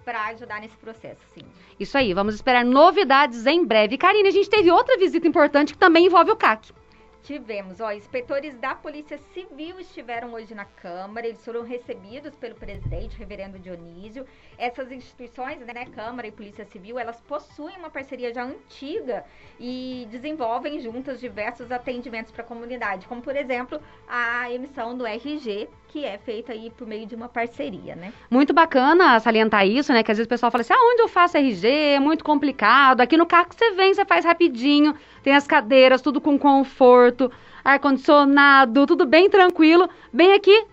para 0.05 0.27
ajudar 0.27 0.61
nesse 0.61 0.77
processo, 0.77 1.19
sim. 1.33 1.41
Isso 1.77 1.97
aí, 1.97 2.13
vamos 2.13 2.35
esperar 2.35 2.63
novidades 2.63 3.45
em 3.45 3.65
breve. 3.65 3.97
Karine, 3.97 4.29
a 4.29 4.31
gente 4.31 4.49
teve 4.49 4.71
outra 4.71 4.97
visita 4.97 5.27
importante 5.27 5.73
que 5.73 5.79
também 5.79 6.05
envolve 6.05 6.31
o 6.31 6.35
CAC. 6.37 6.71
Tivemos, 7.21 7.79
ó, 7.81 7.91
inspetores 7.91 8.57
da 8.57 8.73
Polícia 8.73 9.17
Civil 9.33 9.79
estiveram 9.79 10.33
hoje 10.33 10.55
na 10.55 10.65
Câmara, 10.65 11.27
eles 11.27 11.43
foram 11.43 11.63
recebidos 11.63 12.33
pelo 12.35 12.55
presidente, 12.55 13.17
reverendo 13.17 13.59
Dionísio. 13.59 14.25
Essas 14.57 14.91
instituições, 14.91 15.59
né, 15.59 15.85
Câmara 15.93 16.27
e 16.27 16.31
Polícia 16.31 16.65
Civil, 16.65 16.97
elas 16.97 17.19
possuem 17.21 17.77
uma 17.77 17.89
parceria 17.89 18.33
já 18.33 18.43
antiga 18.43 19.25
e 19.59 20.07
desenvolvem 20.09 20.79
juntas 20.79 21.19
diversos 21.19 21.71
atendimentos 21.71 22.31
para 22.31 22.41
a 22.41 22.47
comunidade, 22.47 23.07
como, 23.07 23.21
por 23.21 23.35
exemplo, 23.35 23.79
a 24.07 24.51
emissão 24.51 24.97
do 24.97 25.05
RG, 25.05 25.69
que 25.91 26.05
é 26.05 26.17
feita 26.17 26.53
aí 26.53 26.69
por 26.69 26.87
meio 26.87 27.05
de 27.05 27.15
uma 27.15 27.27
parceria, 27.27 27.95
né? 27.95 28.13
Muito 28.29 28.53
bacana 28.53 29.19
salientar 29.19 29.67
isso, 29.67 29.91
né, 29.91 30.03
que 30.03 30.11
às 30.11 30.17
vezes 30.17 30.27
o 30.27 30.29
pessoal 30.29 30.51
fala 30.51 30.61
assim, 30.61 30.73
aonde 30.73 31.01
eu 31.01 31.07
faço 31.07 31.37
RG? 31.37 31.67
É 31.67 31.99
muito 31.99 32.23
complicado. 32.23 33.01
Aqui 33.01 33.17
no 33.17 33.25
CAC 33.25 33.55
você 33.55 33.71
vem, 33.71 33.93
você 33.93 34.05
faz 34.05 34.23
rapidinho, 34.23 34.95
tem 35.23 35.35
as 35.35 35.47
cadeiras, 35.47 36.01
tudo 36.01 36.21
com 36.21 36.37
conforto, 36.37 37.31
ar-condicionado, 37.63 38.85
tudo 38.85 39.05
bem 39.05 39.29
tranquilo, 39.29 39.89
bem 40.13 40.33
aqui, 40.33 40.65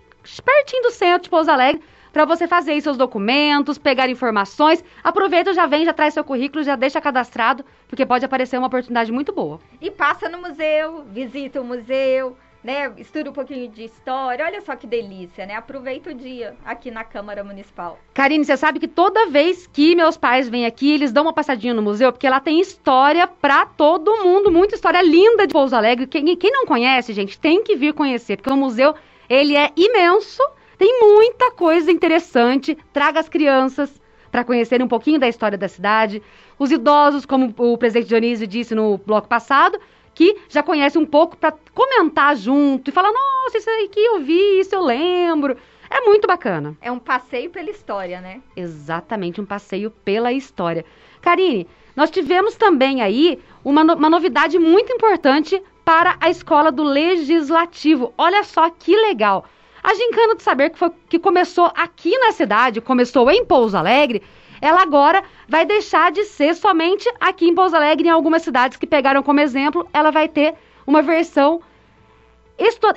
pertinho 0.45 0.83
do 0.83 0.91
centro 0.91 1.23
de 1.23 1.31
Pouso 1.31 1.51
Alegre, 1.51 1.83
para 2.13 2.25
você 2.25 2.47
fazer 2.47 2.73
aí 2.73 2.81
seus 2.81 2.97
documentos, 2.97 3.77
pegar 3.79 4.09
informações. 4.09 4.85
Aproveita, 5.03 5.53
já 5.53 5.67
vem, 5.67 5.85
já 5.85 5.93
traz 5.93 6.15
seu 6.15 6.25
currículo, 6.25 6.65
já 6.65 6.77
deixa 6.77 7.01
cadastrado, 7.01 7.65
porque 7.89 8.07
pode 8.07 8.25
aparecer 8.25 8.59
uma 8.59 8.69
oportunidade 8.69 9.13
muito 9.13 9.33
boa. 9.33 9.61
E 9.81 9.91
passa 9.91 10.29
no 10.29 10.41
museu, 10.41 11.05
visita 11.11 11.61
o 11.61 11.65
museu, 11.65 12.37
né? 12.67 12.93
Estuda 12.99 13.31
um 13.31 13.33
pouquinho 13.33 13.69
de 13.69 13.85
história. 13.85 14.45
Olha 14.45 14.61
só 14.61 14.75
que 14.75 14.89
delícia, 14.89 15.47
né? 15.47 15.55
Aproveita 15.55 16.11
o 16.11 16.15
dia 16.15 16.57
aqui 16.65 16.91
na 16.91 17.05
Câmara 17.05 17.45
Municipal. 17.45 17.97
Karine, 18.13 18.45
você 18.45 18.57
sabe 18.57 18.81
que 18.81 18.89
toda 18.89 19.27
vez 19.27 19.69
que 19.69 19.95
meus 19.95 20.17
pais 20.17 20.49
vêm 20.49 20.67
aqui, 20.67 20.93
eles 20.93 21.13
dão 21.13 21.23
uma 21.23 21.33
passadinha 21.33 21.73
no 21.73 21.81
museu, 21.81 22.13
porque 22.13 22.29
lá 22.29 22.41
tem 22.41 22.61
história 22.61 23.27
pra 23.29 23.65
todo 23.65 24.25
mundo, 24.25 24.51
muita 24.51 24.75
história 24.75 25.01
linda 25.01 25.47
de 25.47 25.53
Pouso 25.53 25.77
Alegre. 25.77 26.09
Quem, 26.09 26.37
quem 26.37 26.51
não 26.51 26.67
conhece, 26.67 27.13
gente, 27.13 27.39
tem 27.39 27.63
que 27.63 27.77
vir 27.77 27.95
conhecer, 27.95 28.37
porque 28.37 28.51
o 28.51 28.57
museu, 28.57 28.97
ele 29.29 29.57
é 29.57 29.71
imenso, 29.77 30.43
tem 30.77 31.01
muita 31.01 31.53
coisa 31.53 31.93
interessante. 31.93 32.77
Traga 32.93 33.21
as 33.21 33.29
crianças 33.29 33.95
para 34.29 34.43
conhecerem 34.43 34.85
um 34.85 34.89
pouquinho 34.89 35.21
da 35.21 35.29
história 35.29 35.57
da 35.57 35.69
cidade. 35.69 36.21
Os 36.59 36.73
idosos, 36.73 37.25
como 37.25 37.55
o 37.57 37.79
presidente 37.79 38.09
Dionísio 38.09 38.47
disse 38.47 38.75
no 38.75 38.99
bloco 38.99 39.29
passado, 39.29 39.79
que 40.17 40.35
já 40.49 40.63
conhece 40.63 40.97
um 40.97 41.05
pouco 41.05 41.37
para 41.37 41.55
comentar 41.75 42.35
junto 42.35 42.89
e 42.89 42.93
falar: 42.93 43.13
nossa, 43.13 43.59
isso 43.59 43.69
aí 43.69 43.87
que 43.89 44.01
eu 44.01 44.21
vi, 44.21 44.61
isso 44.61 44.75
eu 44.75 44.83
lembro. 44.83 45.57
É 45.89 46.01
muito 46.01 46.27
bacana. 46.27 46.75
É 46.81 46.91
um 46.91 46.99
passeio 46.99 47.51
pela 47.51 47.71
história, 47.71 48.21
né? 48.21 48.41
Exatamente, 48.57 49.41
um 49.41 49.45
passeio 49.45 49.91
pela 49.91 50.33
história. 50.33 50.85
Karine, 51.21 51.69
nós 51.95 52.11
tivemos 52.11 52.57
também 52.57 53.03
aí 53.03 53.39
uma, 53.63 53.85
no 53.85 53.95
uma 53.95 54.09
novidade 54.09 54.59
muito 54.59 54.91
importante 54.91 55.63
para 55.85 56.17
a 56.19 56.31
escola 56.31 56.73
do 56.73 56.83
Legislativo. 56.83 58.15
Olha 58.17 58.43
só 58.43 58.71
que 58.71 58.97
legal. 58.97 59.45
A 59.83 59.95
Gincana 59.95 60.35
do 60.35 60.43
Saber, 60.43 60.71
que, 60.71 60.79
foi, 60.79 60.91
que 61.09 61.19
começou 61.19 61.71
aqui 61.77 62.19
na 62.19 62.33
cidade, 62.33 62.81
começou 62.81 63.31
em 63.31 63.45
Pouso 63.45 63.77
Alegre, 63.77 64.23
ela 64.61 64.83
agora 64.83 65.23
vai 65.49 65.65
deixar 65.65 66.11
de 66.11 66.25
ser 66.25 66.55
somente 66.55 67.09
aqui 67.21 67.49
em 67.49 67.55
Pouso 67.55 67.77
Alegre, 67.77 68.09
em 68.09 68.11
algumas 68.11 68.43
cidades 68.43 68.77
que 68.77 68.87
pegaram 68.87 69.23
como 69.23 69.41
exemplo, 69.41 69.89
ela 69.93 70.11
vai 70.11 70.29
ter 70.29 70.55
uma 70.87 71.03
versão 71.03 71.61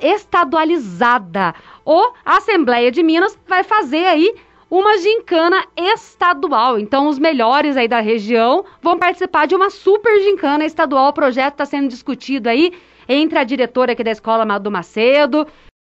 estadualizada. 0.02 1.54
Ou 1.84 2.14
a 2.26 2.38
Assembleia 2.38 2.92
de 2.92 3.04
Minas 3.04 3.38
vai 3.48 3.64
fazer 3.64 4.06
aí 4.06 4.36
uma 4.70 4.98
gincana 5.00 5.66
estadual. 5.76 6.80
Então, 6.80 7.08
os 7.08 7.18
melhores 7.18 7.76
aí 7.76 7.88
da 7.88 8.00
região 8.00 8.64
vão 8.82 8.98
participar 8.98 9.48
de 9.48 9.56
uma 9.56 9.70
super 9.70 10.22
gincana 10.22 10.64
estadual. 10.66 11.10
O 11.10 11.14
projeto 11.14 11.54
está 11.54 11.66
sendo 11.66 11.90
discutido 11.90 12.48
aí 12.48 12.72
entre 13.08 13.40
a 13.40 13.44
diretora 13.44 13.94
aqui 13.94 14.04
da 14.04 14.12
escola, 14.12 14.46
Madu 14.46 14.70
Macedo, 14.70 15.48